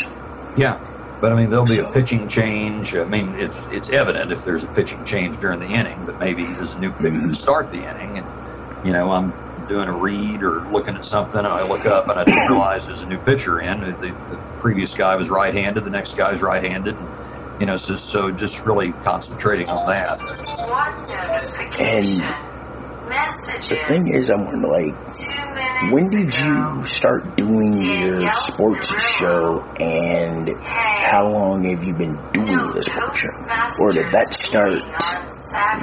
Yeah, 0.56 0.78
but 1.20 1.32
I 1.32 1.36
mean, 1.36 1.50
there'll 1.50 1.64
be 1.64 1.76
so, 1.76 1.86
a 1.86 1.92
pitching 1.92 2.28
change. 2.28 2.94
I 2.94 3.04
mean, 3.04 3.34
it's 3.38 3.60
it's 3.70 3.90
evident 3.90 4.32
if 4.32 4.44
there's 4.44 4.64
a 4.64 4.68
pitching 4.68 5.04
change 5.04 5.38
during 5.38 5.60
the 5.60 5.68
inning, 5.68 6.04
but 6.04 6.18
maybe 6.18 6.44
there's 6.44 6.72
a 6.72 6.78
new 6.78 6.90
pitcher 6.90 7.10
mm-hmm. 7.10 7.28
to 7.28 7.34
start 7.34 7.70
the 7.70 7.78
inning, 7.78 8.18
and 8.18 8.86
you 8.86 8.92
know, 8.92 9.10
I'm 9.12 9.32
doing 9.68 9.88
a 9.88 9.96
read 9.96 10.42
or 10.42 10.60
looking 10.70 10.96
at 10.96 11.04
something, 11.04 11.38
and 11.38 11.46
I 11.46 11.62
look 11.66 11.86
up 11.86 12.08
and 12.08 12.18
I 12.18 12.24
didn't 12.24 12.48
realize 12.48 12.86
there's 12.86 13.02
a 13.02 13.06
new 13.06 13.18
pitcher 13.18 13.60
in. 13.60 13.80
The, 13.80 14.12
the 14.28 14.36
previous 14.60 14.94
guy 14.94 15.16
was 15.16 15.30
right-handed, 15.30 15.84
the 15.84 15.90
next 15.90 16.16
guy's 16.16 16.40
right-handed, 16.42 16.96
and 16.96 17.60
you 17.60 17.66
know, 17.66 17.76
so 17.76 17.96
so 17.96 18.30
just 18.30 18.64
really 18.66 18.92
concentrating 19.04 19.68
on 19.68 19.84
that. 19.86 20.20
And 21.78 22.22
the 23.68 23.76
thing 23.88 24.08
is, 24.14 24.30
I'm 24.30 24.44
wondering, 24.46 24.94
like, 24.94 25.92
when 25.92 26.08
did 26.08 26.34
you 26.34 26.84
start 26.86 27.36
doing 27.36 27.74
your 27.74 28.30
sports 28.32 28.88
show, 29.18 29.60
and 29.78 30.50
how 30.64 31.28
long 31.30 31.64
have 31.70 31.84
you 31.84 31.92
been 31.94 32.16
doing 32.32 32.72
the 32.72 32.82
sports 32.82 33.18
show, 33.18 33.28
or 33.80 33.92
did 33.92 34.10
that 34.12 34.32
start 34.32 34.82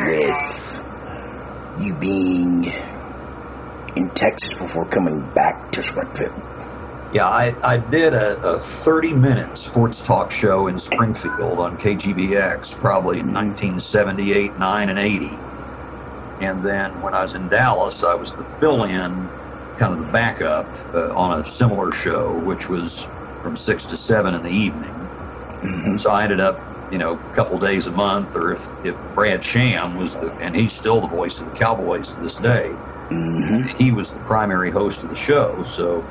with 0.07 1.85
you 1.85 1.93
being 1.93 2.73
in 3.99 4.09
Texas 4.11 4.51
before 4.57 4.85
coming 4.85 5.21
back 5.33 5.71
to 5.73 5.83
Springfield? 5.83 6.33
Yeah, 7.13 7.27
I, 7.27 7.55
I 7.63 7.77
did 7.77 8.13
a, 8.13 8.39
a 8.41 8.59
30 8.59 9.13
minute 9.13 9.57
sports 9.57 10.01
talk 10.01 10.31
show 10.31 10.67
in 10.67 10.79
Springfield 10.79 11.59
on 11.59 11.77
KGBX, 11.77 12.75
probably 12.75 13.19
in 13.19 13.33
1978, 13.33 14.57
9, 14.57 14.89
and 14.89 14.99
80. 14.99 15.27
And 16.39 16.63
then 16.63 17.01
when 17.01 17.13
I 17.13 17.23
was 17.23 17.35
in 17.35 17.49
Dallas, 17.49 18.03
I 18.03 18.13
was 18.13 18.33
the 18.33 18.45
fill 18.45 18.83
in, 18.83 19.27
kind 19.77 19.93
of 19.93 19.99
the 19.99 20.11
backup 20.11 20.67
uh, 20.93 21.13
on 21.13 21.41
a 21.41 21.49
similar 21.49 21.91
show, 21.91 22.37
which 22.39 22.69
was 22.69 23.09
from 23.41 23.57
6 23.57 23.85
to 23.87 23.97
7 23.97 24.35
in 24.35 24.43
the 24.43 24.49
evening. 24.49 24.93
Mm-hmm. 24.93 25.97
So 25.97 26.11
I 26.11 26.23
ended 26.23 26.39
up, 26.39 26.61
you 26.91 26.99
know, 26.99 27.13
a 27.13 27.33
couple 27.33 27.57
days 27.59 27.87
a 27.87 27.91
month, 27.91 28.35
or 28.35 28.53
if, 28.53 28.85
if 28.85 28.95
Brad 29.15 29.43
Sham 29.43 29.97
was 29.97 30.15
the, 30.15 30.31
and 30.33 30.55
he's 30.55 30.73
still 30.73 31.01
the 31.01 31.07
voice 31.07 31.41
of 31.41 31.47
the 31.47 31.55
Cowboys 31.57 32.15
to 32.15 32.21
this 32.21 32.37
day, 32.37 32.75
mm-hmm. 33.09 33.67
he 33.77 33.91
was 33.91 34.11
the 34.11 34.19
primary 34.19 34.71
host 34.71 35.03
of 35.03 35.09
the 35.09 35.15
show. 35.15 35.63
So 35.63 36.03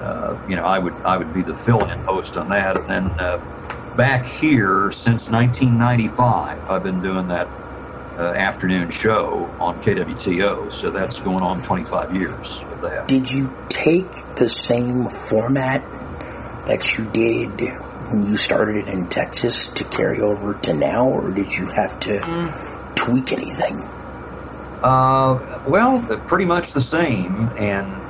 uh, 0.00 0.38
you 0.48 0.56
know, 0.56 0.64
I 0.64 0.78
would 0.78 0.94
I 1.04 1.16
would 1.16 1.32
be 1.32 1.42
the 1.42 1.54
fill-in 1.54 1.98
host 2.04 2.36
on 2.36 2.48
that. 2.50 2.76
And 2.76 2.88
then 2.88 3.10
uh, 3.18 3.38
back 3.96 4.26
here 4.26 4.92
since 4.92 5.30
1995, 5.30 6.70
I've 6.70 6.82
been 6.82 7.02
doing 7.02 7.28
that 7.28 7.48
uh, 8.18 8.32
afternoon 8.34 8.90
show 8.90 9.50
on 9.58 9.80
KWTO. 9.82 10.70
So 10.70 10.90
that's 10.90 11.20
going 11.20 11.42
on 11.42 11.62
25 11.62 12.14
years 12.14 12.62
of 12.70 12.80
that. 12.82 13.08
Did 13.08 13.30
you 13.30 13.52
take 13.68 14.10
the 14.36 14.48
same 14.48 15.08
format 15.28 15.82
that 16.66 16.84
you 16.96 17.04
did 17.06 17.70
when 18.10 18.26
you 18.26 18.36
started 18.36 18.88
in 18.88 19.08
Texas 19.08 19.68
to 19.74 19.84
carry 19.84 20.20
over 20.20 20.54
to 20.54 20.72
now, 20.72 21.08
or 21.08 21.30
did 21.30 21.52
you 21.52 21.66
have 21.66 21.98
to 22.00 22.20
mm. 22.20 22.94
tweak 22.94 23.32
anything? 23.32 23.88
Uh, 24.82 25.60
well, 25.66 26.00
pretty 26.26 26.44
much 26.44 26.72
the 26.72 26.80
same, 26.80 27.50
and 27.56 28.02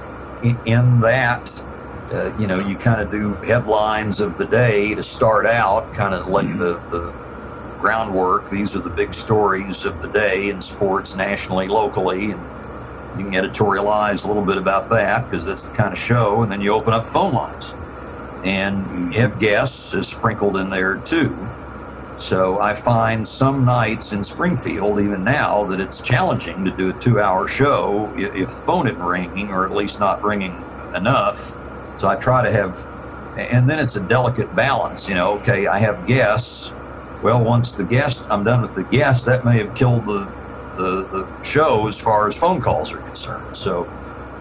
in, 0.66 1.00
that 1.00 1.48
uh, 2.12 2.32
you 2.38 2.46
know, 2.46 2.58
you 2.58 2.76
kind 2.76 3.00
of 3.00 3.10
do 3.10 3.34
headlines 3.46 4.20
of 4.20 4.38
the 4.38 4.46
day 4.46 4.94
to 4.94 5.02
start 5.02 5.46
out, 5.46 5.92
kind 5.94 6.14
of 6.14 6.28
lay 6.28 6.46
the, 6.46 6.80
the 6.90 7.12
groundwork. 7.80 8.48
These 8.50 8.76
are 8.76 8.80
the 8.80 8.90
big 8.90 9.12
stories 9.12 9.84
of 9.84 10.00
the 10.02 10.08
day 10.08 10.48
in 10.48 10.60
sports 10.62 11.16
nationally, 11.16 11.66
locally, 11.66 12.30
and 12.30 12.40
you 13.18 13.24
can 13.30 13.32
editorialize 13.32 14.24
a 14.24 14.28
little 14.28 14.44
bit 14.44 14.56
about 14.56 14.88
that 14.90 15.28
because 15.28 15.46
that's 15.46 15.68
the 15.68 15.74
kind 15.74 15.92
of 15.92 15.98
show. 15.98 16.42
And 16.42 16.52
then 16.52 16.60
you 16.60 16.72
open 16.72 16.92
up 16.92 17.10
phone 17.10 17.32
lines, 17.32 17.74
and 18.44 19.12
you 19.12 19.20
have 19.20 19.38
guests 19.40 19.94
is 19.94 20.06
sprinkled 20.06 20.56
in 20.58 20.70
there 20.70 20.96
too. 20.98 21.36
So 22.18 22.60
I 22.60 22.74
find 22.74 23.26
some 23.26 23.64
nights 23.64 24.12
in 24.12 24.24
Springfield, 24.24 25.00
even 25.00 25.22
now, 25.22 25.64
that 25.66 25.80
it's 25.80 26.00
challenging 26.00 26.64
to 26.64 26.70
do 26.70 26.90
a 26.90 26.92
two-hour 26.94 27.46
show 27.46 28.12
if 28.16 28.48
the 28.56 28.62
phone 28.62 28.88
isn't 28.88 29.02
ringing, 29.02 29.50
or 29.50 29.66
at 29.66 29.72
least 29.72 30.00
not 30.00 30.22
ringing 30.22 30.64
enough 30.94 31.54
so 31.98 32.08
I 32.08 32.16
try 32.16 32.42
to 32.42 32.52
have, 32.52 32.86
and 33.38 33.68
then 33.68 33.78
it's 33.78 33.96
a 33.96 34.00
delicate 34.00 34.54
balance. 34.54 35.08
You 35.08 35.14
know, 35.14 35.38
okay, 35.38 35.66
I 35.66 35.78
have 35.78 36.06
guests. 36.06 36.74
Well, 37.22 37.42
once 37.42 37.72
the 37.74 37.84
guest, 37.84 38.26
I'm 38.28 38.44
done 38.44 38.62
with 38.62 38.74
the 38.74 38.84
guests, 38.84 39.24
that 39.26 39.44
may 39.44 39.58
have 39.58 39.74
killed 39.74 40.06
the, 40.06 40.30
the, 40.76 41.08
the 41.10 41.42
show 41.42 41.88
as 41.88 41.98
far 41.98 42.28
as 42.28 42.36
phone 42.36 42.60
calls 42.60 42.92
are 42.92 42.98
concerned. 42.98 43.56
So 43.56 43.84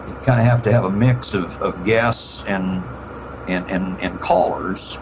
you 0.06 0.14
kind 0.22 0.38
of 0.38 0.46
have 0.46 0.62
to 0.64 0.72
have 0.72 0.84
a 0.84 0.90
mix 0.90 1.32
of, 1.32 1.60
of 1.62 1.82
guests 1.84 2.44
and, 2.44 2.84
and, 3.48 3.68
and, 3.70 3.98
and 4.00 4.20
callers. 4.20 4.98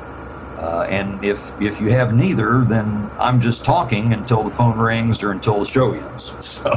Uh, 0.64 0.84
and 0.84 1.22
if 1.22 1.52
if 1.60 1.78
you 1.78 1.90
have 1.90 2.14
neither, 2.14 2.64
then 2.66 3.10
I'm 3.18 3.38
just 3.38 3.66
talking 3.66 4.14
until 4.14 4.42
the 4.42 4.50
phone 4.50 4.78
rings 4.78 5.22
or 5.22 5.30
until 5.30 5.60
the 5.60 5.66
show 5.66 5.92
ends. 5.92 6.32
So 6.54 6.70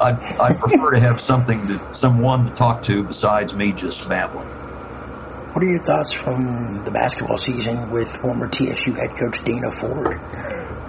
I 0.00 0.36
I 0.40 0.52
prefer 0.54 0.92
to 0.92 1.00
have 1.00 1.20
something 1.20 1.66
to 1.66 1.78
someone 1.92 2.46
to 2.46 2.54
talk 2.54 2.82
to 2.84 3.02
besides 3.02 3.54
me 3.54 3.72
just 3.72 4.08
babbling. 4.08 4.48
What 5.52 5.62
are 5.62 5.68
your 5.68 5.82
thoughts 5.82 6.14
from 6.14 6.82
the 6.84 6.90
basketball 6.90 7.36
season 7.36 7.90
with 7.90 8.08
former 8.22 8.48
TSU 8.48 8.94
head 8.94 9.14
coach 9.18 9.44
Dana 9.44 9.70
Ford? 9.72 10.18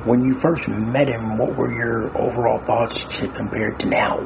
When 0.05 0.23
you 0.23 0.39
first 0.39 0.65
met 0.67 1.09
him, 1.09 1.37
what 1.37 1.57
were 1.57 1.73
your 1.73 2.17
overall 2.17 2.63
thoughts 2.65 2.95
compared 3.17 3.79
to 3.81 3.87
now? 3.87 4.21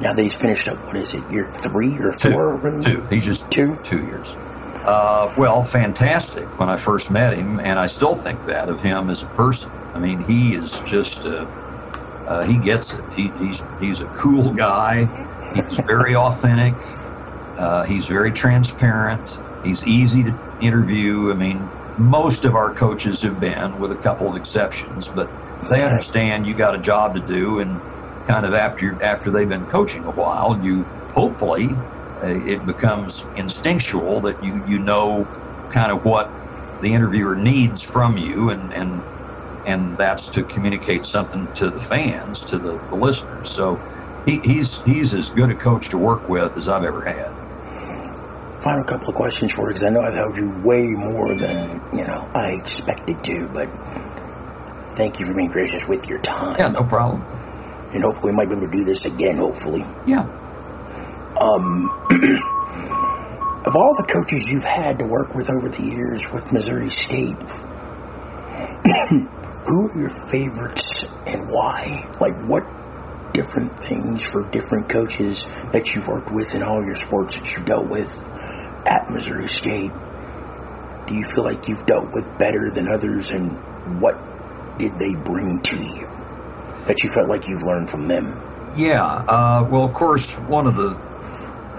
Now 0.00 0.14
that 0.14 0.22
he's 0.22 0.34
finished 0.34 0.66
up, 0.66 0.82
what 0.86 0.96
is 0.96 1.12
it, 1.12 1.30
year 1.30 1.52
three 1.60 1.98
or 1.98 2.12
four? 2.14 2.58
Two. 2.62 2.80
two. 2.80 3.02
He's 3.10 3.26
just 3.26 3.50
two. 3.50 3.76
Two 3.82 4.02
years. 4.06 4.34
Uh, 4.84 5.32
well, 5.36 5.62
fantastic 5.62 6.46
when 6.58 6.70
I 6.70 6.76
first 6.76 7.10
met 7.10 7.36
him, 7.36 7.60
and 7.60 7.78
I 7.78 7.86
still 7.86 8.16
think 8.16 8.44
that 8.46 8.68
of 8.68 8.80
him 8.80 9.10
as 9.10 9.22
a 9.22 9.26
person. 9.26 9.70
I 9.92 9.98
mean, 9.98 10.22
he 10.24 10.54
is 10.54 10.80
just 10.80 11.26
uh, 11.26 11.46
uh, 12.26 12.44
he 12.44 12.56
gets 12.56 12.94
it. 12.94 13.04
He, 13.12 13.28
he's 13.38 13.62
he's 13.78 14.00
a 14.00 14.06
cool 14.16 14.52
guy. 14.52 15.04
He's 15.54 15.78
very 15.80 16.16
authentic. 16.16 16.74
Uh, 17.58 17.82
he's 17.84 18.06
very 18.06 18.30
transparent. 18.30 19.38
He's 19.62 19.84
easy 19.86 20.22
to 20.24 20.58
interview. 20.62 21.30
I 21.30 21.34
mean, 21.34 21.68
most 21.98 22.46
of 22.46 22.54
our 22.54 22.72
coaches 22.72 23.20
have 23.22 23.38
been, 23.38 23.78
with 23.78 23.92
a 23.92 23.96
couple 23.96 24.28
of 24.30 24.36
exceptions, 24.36 25.08
but 25.08 25.28
they 25.68 25.82
understand 25.82 26.46
you 26.46 26.54
got 26.54 26.74
a 26.74 26.78
job 26.78 27.14
to 27.16 27.20
do, 27.20 27.58
and 27.60 27.80
kind 28.26 28.46
of 28.46 28.54
after 28.54 29.00
after 29.02 29.30
they've 29.30 29.48
been 29.48 29.66
coaching 29.66 30.04
a 30.04 30.10
while, 30.10 30.58
you 30.64 30.84
hopefully 31.12 31.68
it 32.22 32.66
becomes 32.66 33.28
instinctual 33.34 34.20
that 34.22 34.42
you 34.42 34.62
you 34.66 34.78
know 34.78 35.30
kind 35.70 35.92
of 35.92 36.04
what 36.04 36.30
the 36.80 36.92
interviewer 36.92 37.36
needs 37.36 37.82
from 37.82 38.16
you, 38.16 38.50
and 38.50 38.72
and 38.72 39.02
and 39.66 39.98
that's 39.98 40.30
to 40.30 40.44
communicate 40.44 41.04
something 41.04 41.48
to 41.54 41.70
the 41.70 41.80
fans, 41.80 42.44
to 42.46 42.58
the, 42.58 42.80
the 42.90 42.96
listeners. 42.96 43.50
So 43.50 43.80
he, 44.26 44.40
he's 44.44 44.82
he's 44.82 45.14
as 45.14 45.30
good 45.30 45.50
a 45.50 45.56
coach 45.56 45.90
to 45.90 45.98
work 45.98 46.28
with 46.28 46.56
as 46.56 46.68
I've 46.68 46.84
ever 46.84 47.04
had 47.04 47.32
final 48.60 48.84
couple 48.84 49.08
of 49.08 49.14
questions 49.14 49.52
for 49.52 49.68
you 49.68 49.74
because 49.74 49.84
I 49.84 49.88
know 49.88 50.02
I've 50.02 50.14
held 50.14 50.36
you 50.36 50.50
way 50.62 50.82
more 50.82 51.34
than 51.34 51.80
you 51.92 52.06
know 52.06 52.30
I 52.34 52.50
expected 52.50 53.22
to, 53.24 53.48
but 53.48 53.68
thank 54.96 55.18
you 55.18 55.26
for 55.26 55.34
being 55.34 55.50
gracious 55.50 55.86
with 55.88 56.04
your 56.06 56.20
time. 56.20 56.56
Yeah, 56.58 56.68
no 56.68 56.84
problem. 56.84 57.22
And 57.92 58.04
hopefully 58.04 58.32
we 58.32 58.36
might 58.36 58.48
be 58.48 58.56
able 58.56 58.66
to 58.66 58.76
do 58.76 58.84
this 58.84 59.04
again. 59.04 59.38
Hopefully. 59.38 59.84
Yeah. 60.06 60.28
Um. 61.38 61.90
of 63.64 63.76
all 63.76 63.94
the 63.94 64.04
coaches 64.04 64.48
you've 64.48 64.64
had 64.64 64.98
to 64.98 65.04
work 65.04 65.34
with 65.34 65.50
over 65.50 65.68
the 65.68 65.82
years 65.82 66.22
with 66.32 66.50
Missouri 66.50 66.90
State, 66.90 67.36
who 69.66 69.88
are 69.88 69.98
your 69.98 70.30
favorites 70.30 71.04
and 71.26 71.48
why? 71.48 72.08
Like 72.20 72.34
what 72.46 72.64
different 73.32 73.84
things 73.84 74.22
for 74.22 74.42
different 74.50 74.88
coaches 74.88 75.44
that 75.72 75.88
you've 75.88 76.06
worked 76.06 76.32
with 76.32 76.54
in 76.54 76.62
all 76.62 76.82
your 76.82 76.96
sports 76.96 77.34
that 77.34 77.46
you've 77.50 77.66
dealt 77.66 77.88
with 77.88 78.08
at 78.86 79.10
Missouri 79.10 79.48
State, 79.48 79.92
do 81.06 81.14
you 81.14 81.24
feel 81.34 81.44
like 81.44 81.68
you've 81.68 81.84
dealt 81.86 82.12
with 82.12 82.24
better 82.38 82.70
than 82.70 82.88
others, 82.88 83.30
and 83.30 84.00
what 84.00 84.16
did 84.78 84.98
they 84.98 85.14
bring 85.14 85.60
to 85.62 85.76
you 85.76 86.08
that 86.86 87.02
you 87.02 87.10
felt 87.10 87.28
like 87.28 87.46
you've 87.46 87.62
learned 87.62 87.90
from 87.90 88.08
them? 88.08 88.40
Yeah, 88.74 89.04
uh, 89.04 89.68
well, 89.70 89.84
of 89.84 89.92
course, 89.92 90.32
one 90.38 90.66
of 90.66 90.76
the 90.76 90.94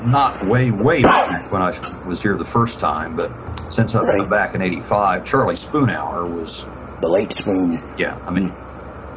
not 0.05 0.45
way, 0.45 0.71
way 0.71 1.03
back 1.03 1.51
when 1.51 1.61
I 1.61 1.71
was 2.05 2.21
here 2.21 2.35
the 2.37 2.45
first 2.45 2.79
time, 2.79 3.15
but 3.15 3.31
since 3.69 3.95
I've 3.95 4.03
right. 4.03 4.19
come 4.19 4.29
back 4.29 4.55
in 4.55 4.61
'85, 4.61 5.23
Charlie 5.23 5.55
Spoonhour 5.55 6.29
was 6.29 6.65
the 7.01 7.07
late 7.07 7.33
Spoon. 7.33 7.81
Yeah, 7.97 8.17
I 8.25 8.31
mean, 8.31 8.53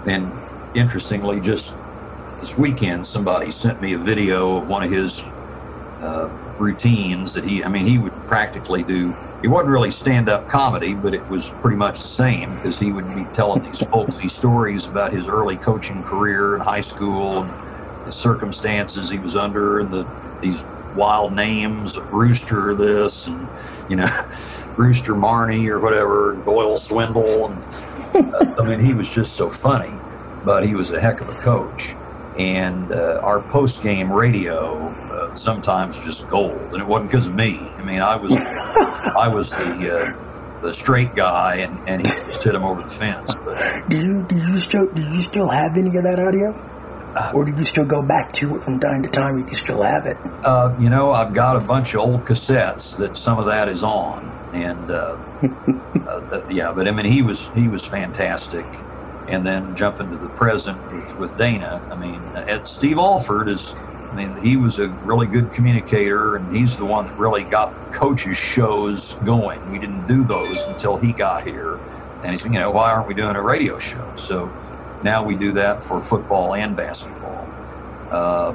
and 0.06 0.32
interestingly, 0.74 1.40
just 1.40 1.76
this 2.40 2.56
weekend, 2.58 3.06
somebody 3.06 3.50
sent 3.50 3.80
me 3.80 3.94
a 3.94 3.98
video 3.98 4.58
of 4.58 4.68
one 4.68 4.82
of 4.82 4.90
his 4.90 5.22
uh, 6.00 6.28
routines 6.58 7.32
that 7.32 7.44
he, 7.44 7.64
I 7.64 7.68
mean, 7.68 7.86
he 7.86 7.98
would 7.98 8.14
practically 8.26 8.82
do. 8.82 9.16
He 9.42 9.48
wasn't 9.48 9.70
really 9.70 9.90
stand 9.90 10.28
up 10.28 10.48
comedy, 10.48 10.94
but 10.94 11.14
it 11.14 11.26
was 11.28 11.50
pretty 11.60 11.76
much 11.76 12.00
the 12.00 12.08
same 12.08 12.54
because 12.56 12.78
he 12.78 12.92
would 12.92 13.14
be 13.14 13.24
telling 13.32 13.62
these 13.62 13.86
folksy 13.90 14.28
stories 14.28 14.86
about 14.86 15.12
his 15.12 15.28
early 15.28 15.56
coaching 15.56 16.02
career 16.02 16.54
in 16.54 16.60
high 16.60 16.80
school 16.80 17.42
and 17.42 18.06
the 18.06 18.12
circumstances 18.12 19.08
he 19.08 19.18
was 19.18 19.36
under 19.36 19.80
and 19.80 19.90
the 19.92 20.06
these 20.40 20.64
wild 20.94 21.34
names, 21.34 21.98
Rooster 21.98 22.74
this 22.74 23.26
and, 23.26 23.48
you 23.88 23.96
know, 23.96 24.06
Rooster 24.76 25.14
Marnie 25.14 25.68
or 25.68 25.80
whatever, 25.80 26.34
Doyle 26.44 26.76
Swindle. 26.76 27.46
And 27.46 28.34
uh, 28.34 28.54
I 28.58 28.64
mean, 28.64 28.80
he 28.80 28.94
was 28.94 29.08
just 29.08 29.34
so 29.34 29.50
funny, 29.50 29.92
but 30.44 30.66
he 30.66 30.74
was 30.74 30.90
a 30.90 31.00
heck 31.00 31.20
of 31.20 31.28
a 31.28 31.34
coach 31.34 31.94
and 32.38 32.90
uh, 32.92 33.20
our 33.22 33.40
post 33.40 33.82
game 33.82 34.12
radio 34.12 34.88
uh, 35.12 35.34
sometimes 35.34 36.02
just 36.02 36.28
gold, 36.28 36.60
and 36.72 36.80
it 36.80 36.86
wasn't 36.86 37.10
because 37.10 37.26
of 37.26 37.34
me. 37.34 37.58
I 37.76 37.82
mean, 37.82 38.00
I 38.00 38.16
was 38.16 38.34
I 38.36 39.28
was 39.28 39.50
the 39.50 39.96
uh, 39.96 40.60
the 40.60 40.72
straight 40.72 41.14
guy, 41.14 41.56
and, 41.56 41.88
and 41.88 42.06
he 42.06 42.12
just 42.26 42.42
hit 42.42 42.54
him 42.54 42.64
over 42.64 42.82
the 42.82 42.90
fence. 42.90 43.34
But, 43.34 43.88
do 43.88 43.98
you 43.98 44.22
do 44.28 44.36
you 44.36 44.58
still 44.58 44.86
do 44.86 45.02
you 45.02 45.22
still 45.22 45.48
have 45.48 45.76
any 45.76 45.96
of 45.96 46.02
that 46.04 46.18
audio? 46.18 46.52
Uh, 47.16 47.32
or 47.34 47.44
do 47.44 47.56
you 47.56 47.64
still 47.64 47.84
go 47.84 48.02
back 48.02 48.32
to 48.32 48.56
it 48.56 48.64
from 48.64 48.80
time 48.80 49.02
to 49.02 49.08
time 49.08 49.38
if 49.38 49.50
you 49.50 49.56
still 49.56 49.82
have 49.82 50.06
it? 50.06 50.16
Uh, 50.42 50.74
you 50.80 50.90
know, 50.90 51.12
I've 51.12 51.32
got 51.32 51.56
a 51.56 51.60
bunch 51.60 51.94
of 51.94 52.00
old 52.00 52.24
cassettes 52.24 52.96
that 52.98 53.16
some 53.16 53.38
of 53.38 53.46
that 53.46 53.68
is 53.68 53.84
on, 53.84 54.30
and 54.52 54.90
uh, 54.90 55.16
yeah, 56.50 56.72
but 56.72 56.88
I 56.88 56.90
mean, 56.90 57.06
he 57.06 57.22
was 57.22 57.50
he 57.54 57.68
was 57.68 57.84
fantastic 57.84 58.66
and 59.28 59.46
then 59.46 59.74
jump 59.74 60.00
into 60.00 60.18
the 60.18 60.28
present 60.30 60.92
with, 60.92 61.16
with 61.16 61.36
Dana. 61.36 61.86
I 61.90 61.96
mean, 61.96 62.20
Ed, 62.34 62.66
Steve 62.68 62.98
Alford 62.98 63.48
is, 63.48 63.74
I 63.74 64.14
mean, 64.14 64.36
he 64.42 64.56
was 64.56 64.78
a 64.78 64.88
really 64.88 65.26
good 65.26 65.52
communicator, 65.52 66.36
and 66.36 66.54
he's 66.54 66.76
the 66.76 66.84
one 66.84 67.06
that 67.06 67.18
really 67.18 67.44
got 67.44 67.92
coaches' 67.92 68.36
shows 68.36 69.14
going. 69.24 69.70
We 69.70 69.78
didn't 69.78 70.06
do 70.06 70.24
those 70.24 70.62
until 70.64 70.96
he 70.96 71.12
got 71.12 71.46
here. 71.46 71.76
And 72.22 72.32
he's, 72.32 72.44
you 72.44 72.50
know, 72.50 72.70
why 72.70 72.92
aren't 72.92 73.08
we 73.08 73.14
doing 73.14 73.36
a 73.36 73.42
radio 73.42 73.78
show? 73.78 74.12
So 74.16 74.52
now 75.04 75.22
we 75.22 75.36
do 75.36 75.52
that 75.52 75.84
for 75.84 76.00
football 76.00 76.54
and 76.54 76.74
basketball. 76.74 77.46
Uh, 78.10 78.52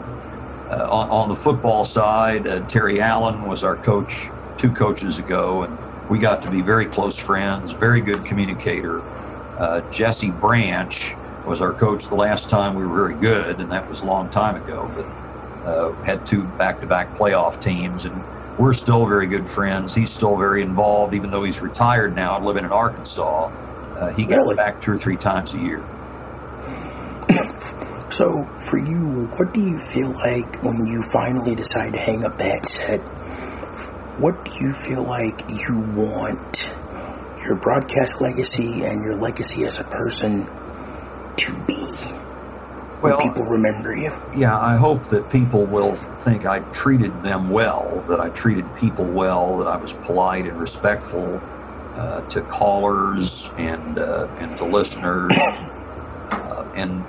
uh, 0.70 0.88
on, 0.92 1.10
on, 1.10 1.30
the 1.30 1.36
football 1.36 1.84
side, 1.84 2.48
uh, 2.48 2.60
Terry 2.68 3.02
Allen 3.02 3.48
was 3.48 3.64
our 3.64 3.76
coach 3.76 4.30
two 4.58 4.72
coaches 4.72 5.20
ago, 5.20 5.64
and 5.64 5.78
we 6.10 6.20
got 6.20 6.42
to 6.42 6.52
be 6.52 6.62
very 6.62 6.86
close 6.86 7.18
friends, 7.18 7.72
very 7.72 8.02
good 8.02 8.26
communicator. 8.26 9.02
Uh, 9.58 9.82
Jesse 9.92 10.32
Branch 10.32 11.16
was 11.46 11.62
our 11.62 11.74
coach 11.74 12.08
the 12.08 12.16
last 12.16 12.50
time 12.50 12.76
we 12.76 12.86
were 12.86 13.10
very 13.10 13.20
good, 13.20 13.60
and 13.60 13.72
that 13.72 13.88
was 13.90 14.02
a 14.02 14.06
long 14.06 14.30
time 14.30 14.56
ago. 14.56 14.92
But 14.96 15.66
uh, 15.66 15.94
had 16.04 16.26
two 16.26 16.44
back-to-back 16.44 17.16
playoff 17.18 17.62
teams, 17.62 18.06
and 18.06 18.24
we're 18.58 18.74
still 18.74 19.06
very 19.06 19.28
good 19.28 19.50
friends. 19.50 19.94
He's 19.94 20.12
still 20.12 20.38
very 20.38 20.62
involved, 20.62 21.14
even 21.14 21.32
though 21.32 21.44
he's 21.44 21.62
retired 21.62 22.16
now 22.16 22.38
and 22.38 22.46
living 22.46 22.66
in 22.66 22.72
Arkansas. 22.72 23.48
Uh, 23.98 24.14
he 24.14 24.26
really? 24.26 24.56
back 24.56 24.82
two 24.82 24.94
or 24.94 24.98
three 24.98 25.18
times 25.18 25.54
a 25.54 25.58
year. 25.58 25.84
So, 28.12 28.48
for 28.65 28.78
you, 28.78 29.28
what 29.38 29.54
do 29.54 29.62
you 29.62 29.80
feel 29.91 30.12
like 30.12 30.63
when 30.63 30.86
you 30.88 31.04
finally 31.04 31.56
decide 31.56 31.93
to 31.93 32.00
hang 32.00 32.26
up 32.26 32.38
the 32.38 32.45
headset? 32.45 33.00
What 34.19 34.45
do 34.45 34.52
you 34.60 34.74
feel 34.74 35.04
like 35.04 35.43
you 35.48 35.78
want 35.95 36.72
your 37.43 37.56
broadcast 37.56 38.19
legacy 38.19 38.84
and 38.84 39.04
your 39.04 39.15
legacy 39.15 39.65
as 39.65 39.80
a 39.80 39.84
person 39.84 40.45
to 41.38 41.54
be 41.65 41.89
well, 43.02 43.22
people 43.22 43.45
remember 43.45 43.95
you. 43.95 44.12
Yeah, 44.36 44.60
I 44.60 44.76
hope 44.76 45.06
that 45.06 45.30
people 45.30 45.65
will 45.65 45.95
think 45.95 46.45
I 46.45 46.60
treated 46.72 47.24
them 47.24 47.50
well, 47.50 48.04
that 48.10 48.19
I 48.19 48.30
treated 48.30 48.65
people 48.76 49.06
well, 49.06 49.58
that 49.60 49.67
I 49.67 49.78
was 49.78 49.93
polite 49.93 50.45
and 50.45 50.60
respectful 50.60 51.41
uh, 51.95 52.22
to 52.28 52.41
callers 52.41 53.52
and 53.58 54.00
uh, 54.00 54.28
and 54.39 54.58
to 54.58 54.65
listeners, 54.65 55.32
uh, 55.38 56.69
and 56.76 57.06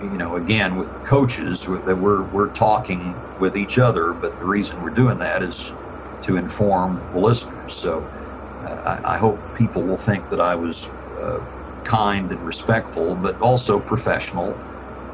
you 0.00 0.18
know, 0.18 0.36
again 0.36 0.76
with 0.76 0.92
the 0.92 1.00
coaches 1.00 1.64
that 1.64 1.98
we're 1.98 2.22
we're 2.24 2.52
talking 2.52 3.14
with 3.38 3.56
each 3.56 3.78
other, 3.78 4.12
but 4.12 4.38
the 4.38 4.44
reason 4.44 4.82
we're 4.82 4.90
doing 4.90 5.18
that 5.18 5.42
is 5.42 5.72
to 6.22 6.36
inform 6.36 7.00
the 7.12 7.20
listeners. 7.20 7.74
So 7.74 8.02
I, 8.64 9.14
I, 9.14 9.18
hope 9.18 9.38
people 9.56 9.82
will 9.82 9.96
think 9.96 10.28
that 10.30 10.40
I 10.40 10.54
was 10.54 10.88
uh, 11.20 11.44
kind 11.84 12.30
and 12.30 12.44
respectful, 12.44 13.14
but 13.14 13.40
also 13.40 13.78
professional 13.78 14.58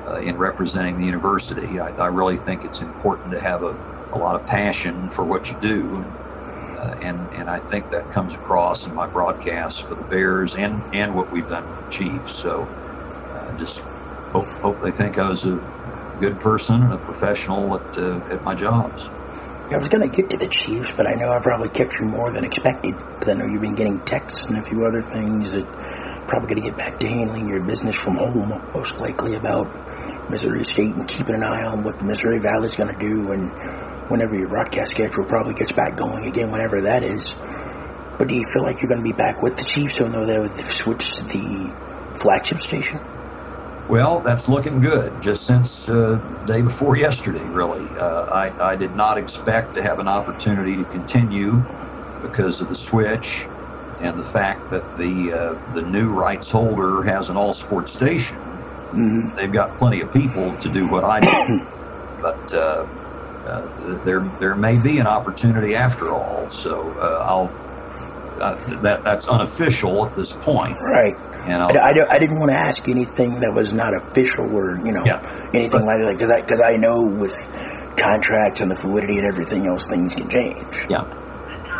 uh, 0.06 0.20
in 0.20 0.36
representing 0.36 0.98
the 0.98 1.06
university. 1.06 1.78
I, 1.78 1.90
I, 1.96 2.06
really 2.06 2.36
think 2.36 2.64
it's 2.64 2.80
important 2.80 3.32
to 3.32 3.40
have 3.40 3.62
a, 3.62 3.76
a 4.12 4.18
lot 4.18 4.34
of 4.34 4.46
passion 4.46 5.08
for 5.10 5.24
what 5.24 5.50
you 5.50 5.58
do. 5.60 5.96
And, 5.96 6.78
uh, 6.78 6.98
and, 7.00 7.34
and 7.34 7.50
I 7.50 7.58
think 7.58 7.90
that 7.90 8.10
comes 8.10 8.34
across 8.34 8.86
in 8.86 8.94
my 8.94 9.06
broadcasts 9.06 9.80
for 9.80 9.94
the 9.94 10.02
Bears 10.02 10.56
and, 10.56 10.82
and 10.94 11.14
what 11.14 11.30
we've 11.30 11.48
done 11.48 11.68
with 11.68 11.84
the 11.84 11.90
Chiefs. 11.90 12.34
So 12.34 12.62
uh, 12.62 13.56
just 13.56 13.82
hope, 14.34 14.48
hope 14.60 14.82
they 14.82 14.90
think 14.90 15.18
I 15.18 15.30
was 15.30 15.46
a 15.46 15.56
good 16.20 16.40
person 16.40 16.82
and 16.82 16.92
a 16.92 16.98
professional 16.98 17.76
at, 17.76 17.98
uh, 17.98 18.20
at 18.30 18.42
my 18.42 18.54
jobs. 18.54 19.08
I 19.70 19.78
was 19.78 19.88
going 19.88 20.08
to 20.08 20.14
get 20.14 20.28
to 20.30 20.36
the 20.36 20.48
Chiefs, 20.48 20.90
but 20.96 21.06
I 21.06 21.14
know 21.14 21.30
I 21.30 21.40
probably 21.40 21.70
kept 21.70 21.94
you 21.98 22.04
more 22.04 22.30
than 22.30 22.44
expected 22.44 22.96
because 22.96 23.30
I 23.30 23.34
know 23.34 23.46
you've 23.46 23.62
been 23.62 23.74
getting 23.74 24.00
texts 24.04 24.44
and 24.46 24.58
a 24.58 24.62
few 24.62 24.84
other 24.84 25.02
things 25.02 25.52
that 25.54 25.66
probably 26.28 26.48
going 26.48 26.62
to 26.62 26.68
get 26.68 26.76
back 26.76 27.00
to 27.00 27.08
handling 27.08 27.48
your 27.48 27.62
business 27.62 27.96
from 27.96 28.16
home, 28.16 28.60
most 28.74 28.94
likely 28.96 29.36
about 29.36 30.30
Missouri 30.30 30.64
State 30.64 30.94
and 30.94 31.08
keeping 31.08 31.34
an 31.34 31.42
eye 31.42 31.64
on 31.64 31.82
what 31.82 31.98
the 31.98 32.04
Missouri 32.04 32.40
Valley 32.40 32.66
is 32.66 32.74
going 32.74 32.92
to 32.92 32.98
do 32.98 33.32
and 33.32 33.50
whenever 34.10 34.34
your 34.36 34.48
broadcast 34.48 34.90
schedule 34.90 35.24
probably 35.24 35.54
gets 35.54 35.72
back 35.72 35.96
going 35.96 36.26
again, 36.26 36.50
whenever 36.50 36.82
that 36.82 37.02
is. 37.02 37.32
But 38.18 38.28
do 38.28 38.34
you 38.34 38.44
feel 38.52 38.62
like 38.62 38.82
you're 38.82 38.88
going 38.88 39.02
to 39.02 39.10
be 39.10 39.16
back 39.16 39.42
with 39.42 39.56
the 39.56 39.64
Chiefs, 39.64 39.96
even 39.96 40.12
though 40.12 40.26
they've 40.48 40.72
switched 40.72 41.14
to 41.16 41.22
the 41.24 42.18
flagship 42.20 42.60
station? 42.60 43.00
Well, 43.88 44.20
that's 44.20 44.48
looking 44.48 44.80
good. 44.80 45.20
Just 45.20 45.46
since 45.46 45.88
uh, 45.88 46.16
day 46.46 46.62
before 46.62 46.96
yesterday, 47.08 47.44
really, 47.44 47.86
uh, 47.98 48.24
I, 48.24 48.72
I 48.72 48.76
did 48.76 48.96
not 48.96 49.18
expect 49.18 49.74
to 49.74 49.82
have 49.82 49.98
an 49.98 50.08
opportunity 50.08 50.76
to 50.76 50.84
continue 50.84 51.62
because 52.22 52.60
of 52.62 52.68
the 52.68 52.74
switch 52.74 53.46
and 54.00 54.18
the 54.18 54.24
fact 54.24 54.70
that 54.70 54.98
the 54.98 55.32
uh, 55.32 55.74
the 55.74 55.82
new 55.82 56.12
rights 56.12 56.50
holder 56.50 57.02
has 57.02 57.28
an 57.30 57.36
all 57.36 57.52
sports 57.52 57.92
station. 57.92 58.36
Mm-hmm. 58.36 59.36
They've 59.36 59.52
got 59.52 59.76
plenty 59.78 60.00
of 60.00 60.12
people 60.12 60.56
to 60.58 60.68
do 60.68 60.86
what 60.86 61.04
I 61.04 61.20
do, 61.20 61.66
but 62.22 62.54
uh, 62.54 62.86
uh, 63.46 64.04
there 64.04 64.20
there 64.40 64.54
may 64.54 64.78
be 64.78 64.98
an 64.98 65.06
opportunity 65.06 65.74
after 65.74 66.12
all. 66.12 66.48
So 66.48 66.90
uh, 66.98 67.24
I'll. 67.24 67.64
Uh, 68.40 68.80
that 68.80 69.04
that's 69.04 69.28
unofficial 69.28 70.04
at 70.04 70.16
this 70.16 70.32
point, 70.32 70.76
Right. 70.80 71.16
And 71.46 71.62
I, 71.62 71.66
I'll, 71.68 71.78
I, 71.78 71.92
don't- 71.92 72.10
I 72.12 72.18
didn't 72.18 72.38
want 72.38 72.50
to 72.52 72.56
ask 72.58 72.88
anything 72.88 73.40
that 73.40 73.52
was 73.54 73.72
not 73.72 73.94
official 73.94 74.44
or, 74.56 74.76
you 74.84 74.92
know, 74.92 75.04
Yeah. 75.04 75.20
anything 75.54 75.84
like 75.84 75.98
that. 76.00 76.16
Because 76.46 76.60
I, 76.60 76.72
I 76.72 76.76
know 76.76 77.02
with 77.02 77.34
contracts 77.96 78.60
and 78.60 78.70
the 78.70 78.76
fluidity 78.76 79.18
and 79.18 79.26
everything 79.26 79.66
else, 79.66 79.84
things 79.86 80.14
can 80.14 80.28
change. 80.28 80.74
Yeah, 80.90 81.04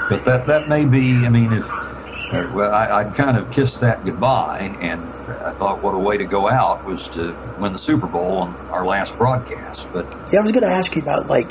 but 0.09 0.24
that 0.24 0.46
that 0.46 0.68
may 0.68 0.85
be. 0.85 1.24
I 1.27 1.29
mean, 1.29 1.53
if 1.53 1.68
uh, 1.70 2.50
well, 2.55 2.72
I, 2.72 3.00
I'd 3.00 3.14
kind 3.14 3.37
of 3.37 3.50
kissed 3.50 3.81
that 3.81 4.05
goodbye, 4.05 4.77
and 4.81 5.03
I 5.42 5.53
thought, 5.55 5.83
what 5.83 5.94
a 5.94 5.98
way 5.98 6.16
to 6.16 6.24
go 6.24 6.48
out 6.48 6.85
was 6.85 7.09
to 7.11 7.37
win 7.59 7.72
the 7.72 7.79
Super 7.79 8.07
Bowl 8.07 8.38
on 8.38 8.55
our 8.70 8.85
last 8.87 9.16
broadcast. 9.16 9.88
But 9.92 10.07
Yeah, 10.33 10.40
I 10.40 10.42
was 10.42 10.50
going 10.53 10.64
to 10.64 10.70
ask 10.74 10.94
you 10.96 11.03
about, 11.03 11.29
like, 11.29 11.50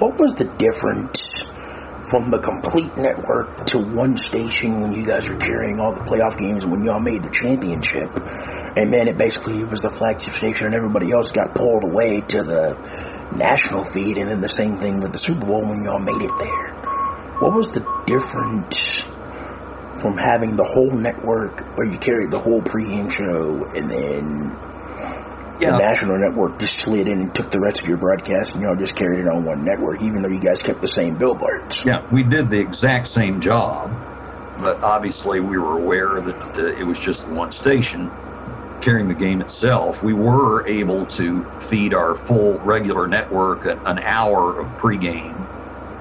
what 0.00 0.18
was 0.18 0.34
the 0.34 0.44
difference 0.58 1.31
from 2.10 2.30
the 2.30 2.38
complete 2.38 2.96
network 2.96 3.66
to 3.66 3.78
one 3.78 4.16
station 4.16 4.80
when 4.80 4.92
you 4.92 5.04
guys 5.04 5.28
were 5.28 5.36
carrying 5.36 5.78
all 5.80 5.94
the 5.94 6.00
playoff 6.00 6.38
games 6.38 6.66
when 6.66 6.84
y'all 6.84 7.00
made 7.00 7.22
the 7.22 7.30
championship? 7.30 8.10
And 8.76 8.92
then 8.92 9.08
it 9.08 9.16
basically 9.16 9.62
was 9.64 9.80
the 9.80 9.90
flagship 9.90 10.34
station 10.34 10.66
and 10.66 10.74
everybody 10.74 11.12
else 11.12 11.30
got 11.30 11.54
pulled 11.54 11.84
away 11.84 12.20
to 12.20 12.42
the 12.42 12.74
national 13.36 13.84
feed 13.92 14.18
and 14.18 14.30
then 14.30 14.40
the 14.40 14.48
same 14.48 14.78
thing 14.78 15.00
with 15.00 15.12
the 15.12 15.18
Super 15.18 15.46
Bowl 15.46 15.62
when 15.62 15.84
y'all 15.84 16.00
made 16.00 16.22
it 16.22 16.32
there. 16.38 16.72
What 17.40 17.54
was 17.54 17.68
the 17.68 17.84
difference 18.06 19.04
from 20.00 20.16
having 20.16 20.56
the 20.56 20.64
whole 20.64 20.90
network 20.90 21.60
where 21.76 21.86
you 21.86 21.98
carried 21.98 22.30
the 22.30 22.40
whole 22.40 22.60
pregame 22.60 23.12
show 23.12 23.64
and 23.74 23.90
then 23.90 24.71
the 25.62 25.68
yeah, 25.68 25.78
national 25.78 26.18
network 26.18 26.58
just 26.58 26.78
slid 26.78 27.08
in 27.08 27.20
and 27.20 27.34
took 27.34 27.50
the 27.50 27.60
rest 27.60 27.80
of 27.80 27.88
your 27.88 27.96
broadcast 27.96 28.52
and 28.52 28.62
y'all 28.62 28.76
just 28.76 28.94
carried 28.94 29.20
it 29.20 29.28
on 29.28 29.44
one 29.44 29.64
network, 29.64 30.02
even 30.02 30.22
though 30.22 30.28
you 30.28 30.40
guys 30.40 30.60
kept 30.62 30.80
the 30.80 30.88
same 30.88 31.16
billboards. 31.16 31.80
yeah, 31.84 32.06
we 32.10 32.22
did 32.22 32.50
the 32.50 32.58
exact 32.58 33.08
same 33.08 33.40
job, 33.40 33.90
but 34.58 34.82
obviously 34.82 35.40
we 35.40 35.58
were 35.58 35.78
aware 35.78 36.20
that 36.20 36.58
uh, 36.58 36.66
it 36.78 36.84
was 36.84 36.98
just 36.98 37.26
the 37.26 37.32
one 37.32 37.52
station 37.52 38.10
carrying 38.80 39.08
the 39.08 39.14
game 39.14 39.40
itself. 39.40 40.02
We 40.02 40.12
were 40.12 40.66
able 40.66 41.06
to 41.06 41.44
feed 41.60 41.94
our 41.94 42.16
full 42.16 42.58
regular 42.60 43.06
network 43.06 43.64
an, 43.66 43.78
an 43.84 44.00
hour 44.00 44.58
of 44.58 44.66
pregame 44.78 45.48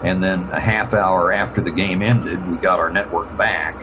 and 0.03 0.21
then 0.21 0.49
a 0.51 0.59
half 0.59 0.93
hour 0.93 1.31
after 1.31 1.61
the 1.61 1.71
game 1.71 2.01
ended, 2.01 2.45
we 2.49 2.57
got 2.57 2.79
our 2.79 2.89
network 2.89 3.35
back. 3.37 3.75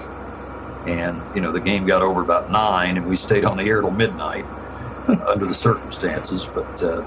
And 0.86 1.22
you 1.34 1.40
know, 1.40 1.52
the 1.52 1.60
game 1.60 1.86
got 1.86 2.02
over 2.02 2.22
about 2.22 2.50
nine, 2.50 2.96
and 2.96 3.06
we 3.06 3.16
stayed 3.16 3.44
on 3.44 3.56
the 3.56 3.64
air 3.64 3.82
till 3.82 3.90
midnight 3.90 4.44
under 5.08 5.46
the 5.46 5.54
circumstances. 5.54 6.46
But 6.52 6.82
uh, 6.82 7.02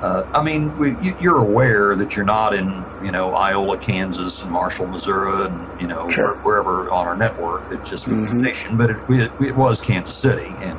uh, 0.00 0.26
I 0.34 0.42
mean, 0.42 0.76
we, 0.78 0.96
you- 1.00 1.16
you're 1.20 1.38
aware 1.38 1.94
that 1.96 2.16
you're 2.16 2.24
not 2.24 2.54
in 2.54 2.84
you 3.04 3.10
know 3.12 3.34
Iola, 3.34 3.78
Kansas, 3.78 4.42
and 4.42 4.50
Marshall, 4.52 4.86
Missouri, 4.86 5.46
and 5.46 5.80
you 5.80 5.86
know 5.86 6.08
Sure. 6.10 6.34
wherever 6.42 6.90
on 6.90 7.06
our 7.06 7.16
network. 7.16 7.62
It's 7.70 7.88
just 7.90 8.06
the 8.06 8.12
Mhm. 8.12 8.40
station, 8.42 8.76
but 8.76 8.90
it, 8.90 8.96
it, 9.08 9.32
it 9.40 9.56
was 9.56 9.80
Kansas 9.80 10.14
City, 10.14 10.54
and 10.60 10.78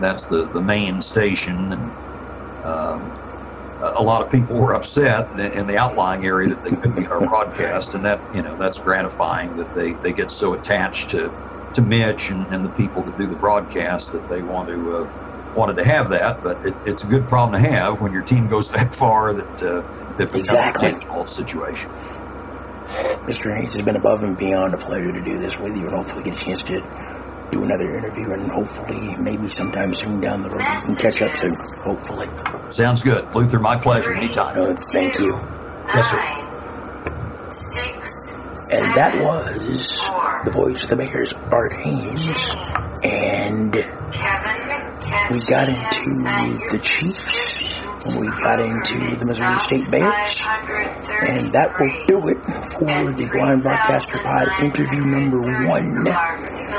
that's 0.00 0.26
the 0.26 0.46
the 0.48 0.60
main 0.60 1.00
station. 1.02 1.72
And 1.72 2.64
um, 2.64 3.12
a 3.82 4.02
lot 4.02 4.22
of 4.22 4.30
people 4.30 4.56
were 4.56 4.74
upset 4.74 5.28
in- 5.32 5.52
in 5.52 5.66
the 5.66 5.76
outlying 5.76 6.24
area 6.24 6.48
that 6.48 6.64
they 6.64 6.70
couldn't 6.70 7.00
get 7.00 7.10
our 7.12 7.20
broadcast, 7.28 7.94
and 7.94 8.04
that 8.04 8.20
you 8.34 8.42
know 8.42 8.56
that's 8.56 8.78
gratifying 8.78 9.56
that 9.56 9.74
they 9.74 9.92
they 9.94 10.12
get 10.12 10.30
so 10.30 10.54
attached 10.54 11.10
to 11.10 11.30
to 11.74 11.82
Mitch 11.82 12.30
and, 12.30 12.46
and 12.54 12.64
the 12.64 12.70
people 12.70 13.02
that 13.02 13.18
do 13.18 13.26
the 13.26 13.34
broadcast 13.36 14.10
that 14.12 14.26
they 14.30 14.40
want 14.40 14.68
to 14.68 14.96
uh, 14.98 15.10
wanted 15.56 15.76
to 15.76 15.84
have 15.84 16.10
that. 16.10 16.42
But 16.42 16.64
it, 16.66 16.74
it's 16.84 17.04
a 17.04 17.06
good 17.06 17.26
problem 17.26 17.60
to 17.60 17.68
have 17.68 18.00
when 18.00 18.12
your 18.12 18.22
team 18.22 18.48
goes 18.48 18.70
that 18.72 18.94
far 18.94 19.34
that 19.34 19.62
uh, 19.62 19.80
that 20.16 20.26
becomes 20.32 20.48
Exactly. 20.48 20.88
a 20.88 20.92
difficult 20.92 21.28
situation. 21.30 21.90
Mr. 23.26 23.56
Hains 23.56 23.74
has 23.74 23.82
been 23.82 23.96
above 23.96 24.22
and 24.22 24.38
beyond 24.38 24.72
a 24.72 24.78
pleasure 24.78 25.10
to 25.12 25.20
do 25.24 25.40
this 25.40 25.58
with 25.58 25.74
you 25.76 25.86
and 25.88 25.90
hopefully 25.90 26.22
get 26.22 26.40
a 26.40 26.44
chance 26.44 26.62
to 26.62 26.80
do 27.50 27.62
another 27.62 27.96
interview 27.96 28.30
and 28.32 28.50
hopefully 28.50 29.16
maybe 29.16 29.48
sometime 29.48 29.92
soon 29.94 30.20
down 30.20 30.42
the 30.42 30.48
road 30.50 30.62
we 30.86 30.94
can 30.94 30.96
catch 30.96 31.20
up 31.22 31.36
soon. 31.36 31.54
Hopefully. 31.82 32.28
Sounds 32.70 33.02
good, 33.02 33.26
Luther. 33.34 33.58
My 33.58 33.76
pleasure. 33.76 34.14
Anytime. 34.14 34.58
Uh, 34.60 34.80
thank 34.92 35.18
you. 35.18 35.32
Yes, 35.94 36.10
sir. 36.10 36.18
Nine, 36.18 37.52
six, 37.52 38.08
And 38.70 38.96
that 38.96 39.16
was 39.18 39.92
four, 40.06 40.42
the 40.44 40.50
voice 40.52 40.82
of 40.84 40.90
the 40.90 40.96
Bears, 40.96 41.32
Art 41.50 41.72
Hains. 41.82 42.24
James, 42.24 42.50
And 43.04 43.72
Kevin, 44.12 44.75
we 45.30 45.40
got 45.46 45.68
into 45.68 46.68
the 46.70 46.78
Chiefs 46.78 47.66
we 48.14 48.28
got 48.28 48.60
into 48.60 49.16
the 49.16 49.24
Missouri 49.26 49.58
State 49.60 49.90
Bears. 49.90 50.44
And 51.26 51.52
that 51.52 51.74
will 51.78 51.90
do 52.06 52.28
it 52.28 52.38
for 52.78 53.12
the 53.12 53.26
Blind 53.32 53.62
Broadcaster 53.62 54.18
Pod 54.22 54.48
interview 54.62 55.00
number 55.00 55.40
one. 55.40 56.06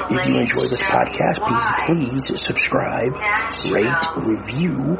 If 0.09 0.27
you 0.27 0.35
enjoy 0.39 0.67
this 0.67 0.81
podcast, 0.81 1.43
please, 1.85 2.27
please 2.27 2.45
subscribe, 2.45 3.13
rate, 3.71 4.05
review, 4.23 4.97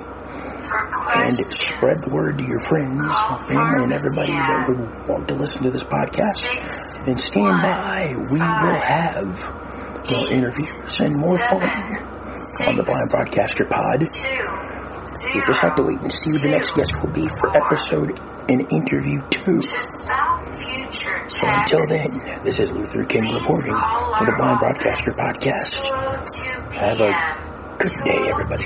and 1.15 1.37
spread 1.53 2.01
the 2.03 2.11
word 2.11 2.39
to 2.39 2.43
your 2.43 2.59
friends, 2.67 3.07
family, 3.47 3.83
and 3.83 3.93
everybody 3.93 4.33
that 4.33 4.67
would 4.67 5.07
want 5.07 5.27
to 5.29 5.35
listen 5.35 5.63
to 5.63 5.71
this 5.71 5.83
podcast. 5.83 7.07
And 7.07 7.19
stand 7.21 7.61
by. 7.61 8.15
We 8.29 8.39
will 8.39 8.81
have 8.81 10.09
more 10.09 10.27
interviews 10.29 10.99
and 10.99 11.15
more 11.15 11.37
fun 11.37 12.16
on 12.61 12.77
the 12.77 12.83
Blind 12.83 13.09
Broadcaster 13.09 13.65
Pod. 13.65 14.01
You 14.01 15.41
just 15.45 15.59
have 15.59 15.75
to 15.75 15.83
wait 15.83 15.99
and 16.01 16.11
see 16.11 16.31
who 16.31 16.39
the 16.39 16.49
next 16.49 16.71
guest 16.75 16.91
will 17.01 17.11
be 17.11 17.27
for 17.27 17.55
episode 17.55 18.19
and 18.49 18.71
interview 18.71 19.21
two. 19.29 19.61
So 21.29 21.43
until 21.43 21.85
then, 21.87 22.41
this 22.43 22.59
is 22.59 22.71
Luther 22.71 23.05
King 23.05 23.23
reporting 23.33 23.73
for 23.73 24.25
the 24.25 24.33
Blind 24.37 24.59
Broadcaster 24.59 25.11
Podcast. 25.11 25.79
Have 26.73 26.99
a 27.01 27.11
good 27.77 27.93
day, 28.03 28.29
everybody. 28.29 28.65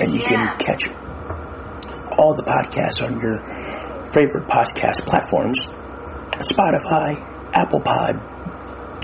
And 0.00 0.14
you 0.14 0.20
can 0.22 0.58
catch 0.58 0.88
all 2.18 2.34
the 2.34 2.44
podcasts 2.44 3.02
on 3.02 3.20
your 3.20 4.12
favorite 4.12 4.46
podcast 4.48 5.04
platforms 5.06 5.58
Spotify, 6.40 7.16
Apple 7.52 7.80
Pod, 7.80 8.20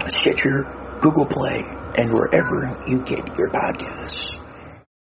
Stitcher, 0.09 0.65
Google 1.01 1.27
Play, 1.27 1.65
and 1.97 2.13
wherever 2.13 2.77
you 2.87 2.99
get 3.01 3.37
your 3.37 3.51
podcasts. 3.51 4.42